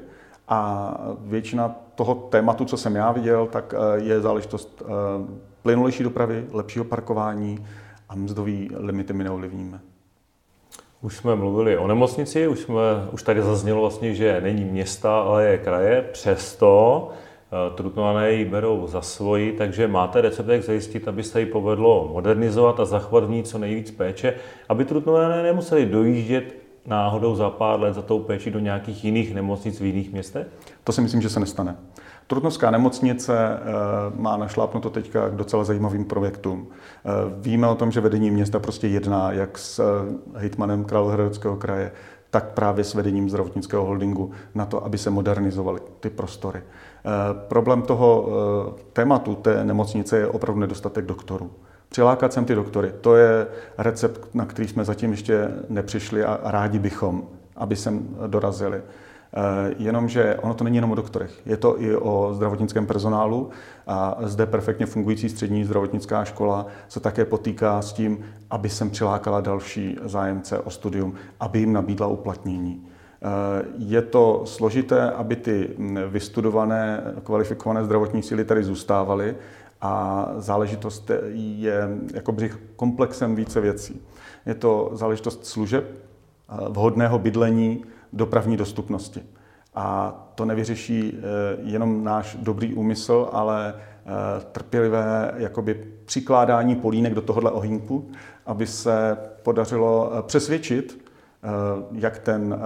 a 0.48 0.94
většina 1.20 1.76
toho 1.96 2.16
tématu, 2.16 2.66
co 2.66 2.78
jsem 2.78 2.96
já 2.96 3.12
viděl, 3.12 3.48
tak 3.48 3.74
eh, 3.78 4.02
je 4.02 4.22
záležitost 4.22 4.84
eh, 4.86 4.90
plynulejší 5.62 6.04
dopravy, 6.04 6.48
lepšího 6.52 6.86
parkování 6.86 7.66
a 8.10 8.16
mzdový 8.16 8.70
limity 8.74 9.14
my 9.14 9.24
neovlivníme. 9.24 9.80
Už 11.04 11.18
jsme 11.18 11.36
mluvili 11.36 11.78
o 11.78 11.88
nemocnici, 11.88 12.48
už, 12.48 12.60
jsme, 12.60 12.82
už 13.12 13.24
tady 13.24 13.42
zaznělo 13.42 13.82
vlastně, 13.82 14.16
že 14.16 14.42
není 14.42 14.64
města, 14.64 15.22
ale 15.22 15.46
je 15.46 15.58
kraje. 15.58 16.02
Přesto 16.12 17.10
eh, 17.12 17.76
Trutnované 17.76 18.32
ji 18.32 18.46
berou 18.46 18.88
za 18.88 19.02
svoji, 19.02 19.52
takže 19.52 19.88
máte 19.88 20.22
recept, 20.22 20.48
jak 20.48 20.64
zajistit, 20.64 21.08
aby 21.08 21.24
se 21.24 21.40
ji 21.40 21.46
povedlo 21.46 22.10
modernizovat 22.14 22.80
a 22.80 22.86
zachovat 22.86 23.24
v 23.24 23.30
ní 23.30 23.44
co 23.44 23.58
nejvíc 23.58 23.92
péče, 23.92 24.34
aby 24.70 24.86
Trutnované 24.86 25.44
nemuseli 25.44 25.86
dojíždět 25.86 26.56
náhodou 26.86 27.36
za 27.36 27.50
pár 27.50 27.80
let 27.80 27.94
za 27.94 28.02
tou 28.02 28.20
péči 28.20 28.52
do 28.52 28.60
nějakých 28.60 29.06
jiných 29.06 29.34
nemocnic 29.34 29.80
v 29.80 29.86
jiných 29.86 30.12
městech? 30.12 30.48
To 30.84 30.92
si 30.92 31.02
myslím, 31.02 31.22
že 31.22 31.30
se 31.30 31.40
nestane. 31.40 31.76
Trutnovská 32.28 32.72
nemocnice 32.72 33.34
eh, 33.38 33.62
má 34.16 34.38
našlápnuto 34.38 34.90
teďka 34.90 35.30
k 35.30 35.36
docela 35.36 35.64
zajímavým 35.64 36.06
projektům. 36.06 36.68
Eh, 36.70 37.10
víme 37.38 37.68
o 37.68 37.76
tom, 37.76 37.92
že 37.92 38.02
vedení 38.02 38.32
města 38.32 38.60
prostě 38.60 38.88
jedná 38.88 39.32
jak 39.32 39.58
s 39.58 39.80
eh, 39.80 40.40
hejtmanem 40.40 40.84
Královéhradeckého 40.86 41.56
kraje, 41.56 41.92
tak 42.30 42.54
právě 42.54 42.84
s 42.84 42.94
vedením 42.94 43.30
zdravotnického 43.30 43.86
holdingu 43.86 44.32
na 44.56 44.66
to, 44.66 44.86
aby 44.86 44.98
se 44.98 45.10
modernizovaly 45.10 45.80
ty 46.00 46.10
prostory. 46.10 46.62
Problém 47.48 47.82
toho 47.82 48.30
tématu 48.94 49.36
té 49.36 49.64
nemocnice 49.64 50.18
je 50.18 50.28
opravdu 50.28 50.62
nedostatek 50.62 51.06
doktorů. 51.06 51.52
Přilákat 51.90 52.34
sem 52.34 52.46
ty 52.46 52.56
doktory, 52.56 52.92
to 53.02 53.16
je 53.16 53.48
recept, 53.78 54.36
na 54.36 54.46
který 54.46 54.68
jsme 54.68 54.86
zatím 54.86 55.12
ještě 55.12 55.48
nepřišli 55.70 56.24
a 56.24 56.40
rádi 56.44 56.80
bychom, 56.80 57.24
aby 57.56 57.76
sem 57.76 58.08
dorazili. 58.28 58.82
Eh, 59.36 59.76
jenomže 59.78 60.36
ono 60.36 60.54
to 60.54 60.64
není 60.64 60.78
jenom 60.78 60.92
o 60.92 60.96
doktorech, 60.96 61.42
je 61.46 61.58
to 61.58 61.82
i 61.82 61.96
o 61.96 62.30
zdravotnickém 62.34 62.86
personálu 62.86 63.50
a 63.88 64.18
zde 64.22 64.46
perfektně 64.46 64.86
fungující 64.86 65.30
střední 65.30 65.66
zdravotnická 65.66 66.26
škola 66.26 66.66
se 66.88 67.00
také 67.00 67.26
potýká 67.26 67.82
s 67.82 67.94
tím, 67.94 68.26
aby 68.50 68.70
sem 68.70 68.90
přilákala 68.90 69.42
další 69.42 69.98
zájemce 70.04 70.60
o 70.60 70.70
studium, 70.70 71.16
aby 71.40 71.60
jim 71.60 71.74
nabídla 71.74 72.08
uplatnění. 72.08 72.86
Eh, 72.86 73.66
je 73.78 74.02
to 74.02 74.42
složité, 74.46 75.12
aby 75.12 75.36
ty 75.36 75.70
vystudované, 76.08 77.04
kvalifikované 77.24 77.86
zdravotní 77.86 78.24
síly 78.24 78.46
tady 78.46 78.64
zůstávaly 78.64 79.36
a 79.82 80.28
záležitost 80.38 81.12
je 81.34 81.90
jako 82.14 82.36
komplexem 82.76 83.36
více 83.36 83.62
věcí. 83.62 84.02
Je 84.46 84.56
to 84.56 84.90
záležitost 84.94 85.46
služeb, 85.46 85.86
eh, 85.90 86.70
vhodného 86.70 87.20
bydlení, 87.20 87.84
dopravní 88.14 88.58
dostupnosti. 88.58 89.24
A 89.76 90.16
to 90.36 90.46
nevyřeší 90.46 91.18
jenom 91.64 92.04
náš 92.04 92.38
dobrý 92.42 92.74
úmysl, 92.74 93.30
ale 93.32 93.74
trpělivé 94.52 95.34
jakoby 95.38 95.88
přikládání 96.06 96.76
polínek 96.76 97.14
do 97.14 97.22
tohohle 97.22 97.52
ohýnku, 97.52 98.12
aby 98.46 98.68
se 98.68 99.18
podařilo 99.44 100.12
přesvědčit 100.22 101.12
jak 101.92 102.20
ten 102.20 102.60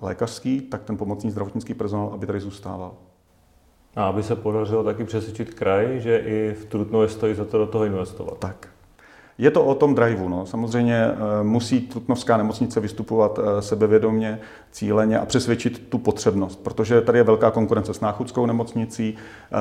lékařský, 0.00 0.60
tak 0.60 0.82
ten 0.82 0.96
pomocný 0.96 1.30
zdravotnický 1.30 1.74
personál, 1.74 2.10
aby 2.14 2.26
tady 2.26 2.40
zůstával. 2.40 2.94
A 3.96 4.06
aby 4.06 4.22
se 4.22 4.36
podařilo 4.36 4.84
taky 4.84 5.04
přesvědčit 5.04 5.54
kraj, 5.54 6.00
že 6.00 6.18
i 6.18 6.54
v 6.54 6.64
Trutnově 6.64 7.08
stojí 7.08 7.34
za 7.34 7.44
to 7.44 7.58
do 7.58 7.66
toho 7.66 7.84
investovat. 7.84 8.38
Tak. 8.38 8.68
Je 9.38 9.50
to 9.50 9.64
o 9.64 9.74
tom 9.74 9.94
driveu. 9.94 10.28
No. 10.28 10.46
Samozřejmě 10.46 11.04
eh, 11.04 11.16
musí 11.42 11.80
Trutnovská 11.80 12.36
nemocnice 12.36 12.80
vystupovat 12.80 13.38
eh, 13.38 13.62
sebevědomě, 13.62 14.40
cíleně 14.70 15.18
a 15.18 15.26
přesvědčit 15.26 15.88
tu 15.88 15.98
potřebnost, 15.98 16.62
protože 16.62 17.00
tady 17.00 17.18
je 17.18 17.22
velká 17.22 17.50
konkurence 17.50 17.94
s 17.94 18.00
Náchudskou 18.00 18.46
nemocnicí. 18.46 19.14
Eh, 19.16 19.56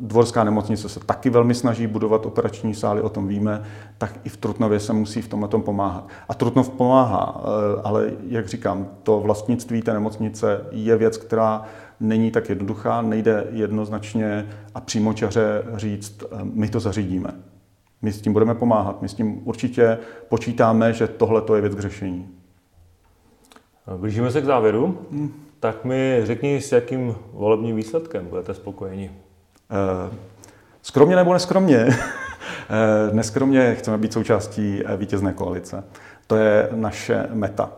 Dvorská 0.00 0.44
nemocnice 0.44 0.88
se 0.88 1.00
taky 1.00 1.30
velmi 1.30 1.54
snaží 1.54 1.86
budovat 1.86 2.26
operační 2.26 2.74
sály, 2.74 3.02
o 3.02 3.08
tom 3.08 3.28
víme, 3.28 3.64
tak 3.98 4.20
i 4.24 4.28
v 4.28 4.36
Trutnově 4.36 4.80
se 4.80 4.92
musí 4.92 5.22
v 5.22 5.28
tomhle 5.28 5.48
tom 5.48 5.62
pomáhat. 5.62 6.08
A 6.28 6.34
Trutnov 6.34 6.68
pomáhá, 6.70 7.40
ale 7.84 8.10
jak 8.28 8.48
říkám, 8.48 8.88
to 9.02 9.20
vlastnictví 9.20 9.82
té 9.82 9.92
nemocnice 9.92 10.60
je 10.70 10.96
věc, 10.96 11.16
která 11.16 11.62
není 12.00 12.30
tak 12.30 12.48
jednoduchá, 12.48 13.02
nejde 13.02 13.46
jednoznačně 13.50 14.46
a 14.74 14.80
přímočaře 14.80 15.62
říct, 15.76 16.24
my 16.42 16.68
to 16.68 16.80
zařídíme. 16.80 17.30
My 18.02 18.12
s 18.12 18.20
tím 18.20 18.32
budeme 18.32 18.54
pomáhat, 18.54 19.02
my 19.02 19.08
s 19.08 19.14
tím 19.14 19.40
určitě 19.44 19.98
počítáme, 20.28 20.92
že 20.92 21.06
tohle 21.06 21.42
je 21.54 21.60
věc 21.60 21.74
k 21.74 21.80
řešení. 21.80 22.28
Blížíme 23.96 24.30
se 24.30 24.40
k 24.40 24.44
závěru. 24.44 24.98
Hmm. 25.10 25.32
Tak 25.60 25.84
mi 25.84 26.20
řekni, 26.24 26.60
s 26.60 26.72
jakým 26.72 27.14
volebním 27.32 27.76
výsledkem 27.76 28.26
budete 28.26 28.54
spokojeni? 28.54 29.10
Eh, 29.70 30.16
skromně 30.82 31.16
nebo 31.16 31.32
neskromně? 31.32 31.86
Eh, 32.70 33.14
neskromně 33.14 33.74
chceme 33.74 33.98
být 33.98 34.12
součástí 34.12 34.82
eh, 34.84 34.96
vítězné 34.96 35.32
koalice. 35.32 35.84
To 36.26 36.36
je 36.36 36.68
naše 36.72 37.28
meta. 37.32 37.72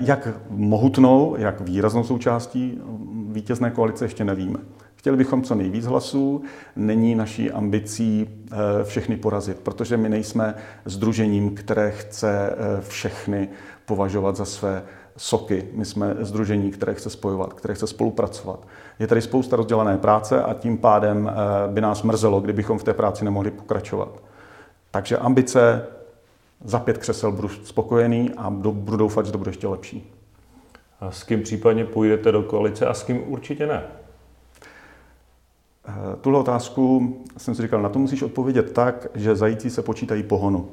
Jak 0.00 0.28
mohutnou, 0.50 1.36
jak 1.38 1.60
výraznou 1.60 2.04
součástí 2.04 2.80
vítězné 3.28 3.70
koalice 3.70 4.04
ještě 4.04 4.24
nevíme. 4.24 4.58
Chtěli 5.02 5.16
bychom 5.16 5.42
co 5.42 5.54
nejvíc 5.54 5.86
hlasů, 5.86 6.42
není 6.76 7.14
naší 7.14 7.50
ambicí 7.50 8.28
eh, 8.28 8.56
všechny 8.84 9.16
porazit, 9.16 9.58
protože 9.58 9.96
my 9.96 10.08
nejsme 10.08 10.54
združením, 10.84 11.54
které 11.54 11.90
chce 11.90 12.50
eh, 12.50 12.80
všechny 12.80 13.48
považovat 13.86 14.36
za 14.36 14.44
své 14.44 14.82
soky. 15.16 15.68
My 15.72 15.84
jsme 15.84 16.16
združení, 16.20 16.70
které 16.70 16.94
chce 16.94 17.10
spojovat, 17.10 17.52
které 17.52 17.74
chce 17.74 17.86
spolupracovat. 17.86 18.66
Je 18.98 19.06
tady 19.06 19.20
spousta 19.20 19.56
rozdělané 19.56 19.98
práce 19.98 20.42
a 20.42 20.54
tím 20.54 20.78
pádem 20.78 21.30
eh, 21.30 21.72
by 21.72 21.80
nás 21.80 22.02
mrzelo, 22.02 22.40
kdybychom 22.40 22.78
v 22.78 22.84
té 22.84 22.94
práci 22.94 23.24
nemohli 23.24 23.50
pokračovat. 23.50 24.22
Takže 24.90 25.18
ambice 25.18 25.86
za 26.64 26.78
pět 26.78 26.98
křesel 26.98 27.32
budu 27.32 27.48
spokojený 27.48 28.30
a 28.36 28.50
budu 28.50 28.96
doufat, 28.96 29.26
že 29.26 29.32
to 29.32 29.38
bude 29.38 29.50
ještě 29.50 29.68
lepší. 29.68 30.12
A 31.00 31.10
s 31.10 31.22
kým 31.22 31.42
případně 31.42 31.84
půjdete 31.84 32.32
do 32.32 32.42
koalice 32.42 32.86
a 32.86 32.94
s 32.94 33.02
kým 33.02 33.32
určitě 33.32 33.66
ne? 33.66 33.82
Eh, 35.88 35.92
tuhle 36.20 36.38
otázku 36.38 37.16
jsem 37.36 37.54
si 37.54 37.62
říkal, 37.62 37.82
na 37.82 37.88
to 37.88 37.98
musíš 37.98 38.22
odpovědět 38.22 38.72
tak, 38.72 39.06
že 39.14 39.36
zající 39.36 39.70
se 39.70 39.82
počítají 39.82 40.22
pohonu. 40.22 40.68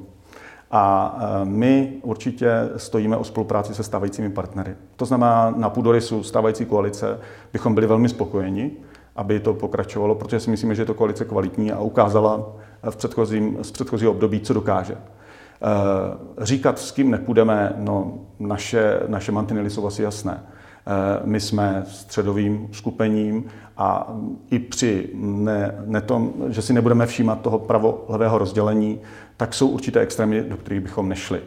A 0.70 1.16
eh, 1.20 1.44
my 1.44 1.92
určitě 2.02 2.50
stojíme 2.76 3.16
o 3.16 3.24
spolupráci 3.24 3.74
se 3.74 3.82
stávajícími 3.82 4.30
partnery. 4.30 4.76
To 4.96 5.04
znamená, 5.04 5.54
na 5.56 5.70
půdorysu 5.70 6.22
stávající 6.22 6.64
koalice 6.64 7.20
bychom 7.52 7.74
byli 7.74 7.86
velmi 7.86 8.08
spokojeni, 8.08 8.70
aby 9.16 9.40
to 9.40 9.54
pokračovalo, 9.54 10.14
protože 10.14 10.40
si 10.40 10.50
myslíme, 10.50 10.74
že 10.74 10.82
je 10.82 10.86
to 10.86 10.94
koalice 10.94 11.24
kvalitní 11.24 11.72
a 11.72 11.80
ukázala 11.80 12.52
v 12.90 12.96
předchozím, 12.96 13.58
z 13.62 13.70
předchozího 13.70 14.10
období, 14.10 14.40
co 14.40 14.54
dokáže. 14.54 14.94
Eh, 14.94 16.44
říkat, 16.44 16.78
s 16.78 16.90
kým 16.90 17.10
nepůjdeme, 17.10 17.72
no, 17.76 18.18
naše, 18.38 19.00
naše 19.06 19.32
mantinely 19.32 19.70
jsou 19.70 19.86
asi 19.86 20.02
jasné. 20.02 20.42
Eh, 20.90 21.20
my 21.24 21.40
jsme 21.40 21.82
středovým 21.86 22.68
skupením 22.72 23.44
a 23.76 24.14
i 24.50 24.58
při 24.58 25.10
ne, 25.14 25.74
ne 25.86 26.00
tom, 26.00 26.32
že 26.48 26.62
si 26.62 26.72
nebudeme 26.72 27.06
všímat 27.06 27.40
toho 27.40 27.58
pravo-levého 27.58 28.38
rozdělení, 28.38 29.00
tak 29.36 29.54
jsou 29.54 29.68
určité 29.68 30.00
extrémy, 30.00 30.42
do 30.42 30.56
kterých 30.56 30.80
bychom 30.80 31.08
nešli. 31.08 31.40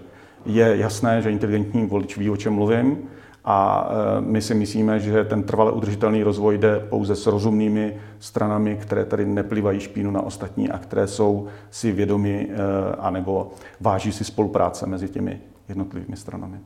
Je 0.45 0.77
jasné, 0.77 1.21
že 1.21 1.32
inteligentní 1.32 1.86
volič 1.86 2.17
ví, 2.17 2.29
o 2.29 2.38
čem 2.38 2.53
mluvím, 2.53 2.97
a 3.45 3.89
eh, 3.89 4.21
my 4.21 4.41
si 4.41 4.56
myslíme, 4.56 4.99
že 4.99 5.23
ten 5.23 5.43
trvale 5.43 5.71
udržitelný 5.71 6.23
rozvoj 6.23 6.58
jde 6.58 6.79
pouze 6.79 7.15
s 7.15 7.27
rozumnými 7.27 7.97
stranami, 8.19 8.77
které 8.82 9.06
tady 9.06 9.25
neplývají 9.25 9.79
špínu 9.79 10.12
na 10.12 10.21
ostatní 10.21 10.69
a 10.69 10.77
které 10.77 11.08
jsou 11.08 11.47
si 11.71 11.91
vědomi 11.91 12.47
eh, 12.49 12.56
anebo 12.99 13.51
váží 13.79 14.12
si 14.12 14.23
spolupráce 14.23 14.86
mezi 14.88 15.10
těmi 15.10 15.39
jednotlivými 15.69 16.17
stranami. 16.17 16.58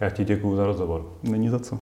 Já 0.00 0.10
ti 0.10 0.24
děkuji 0.24 0.56
za 0.56 0.66
rozhovor. 0.66 1.18
Není 1.22 1.48
za 1.48 1.58
co. 1.58 1.85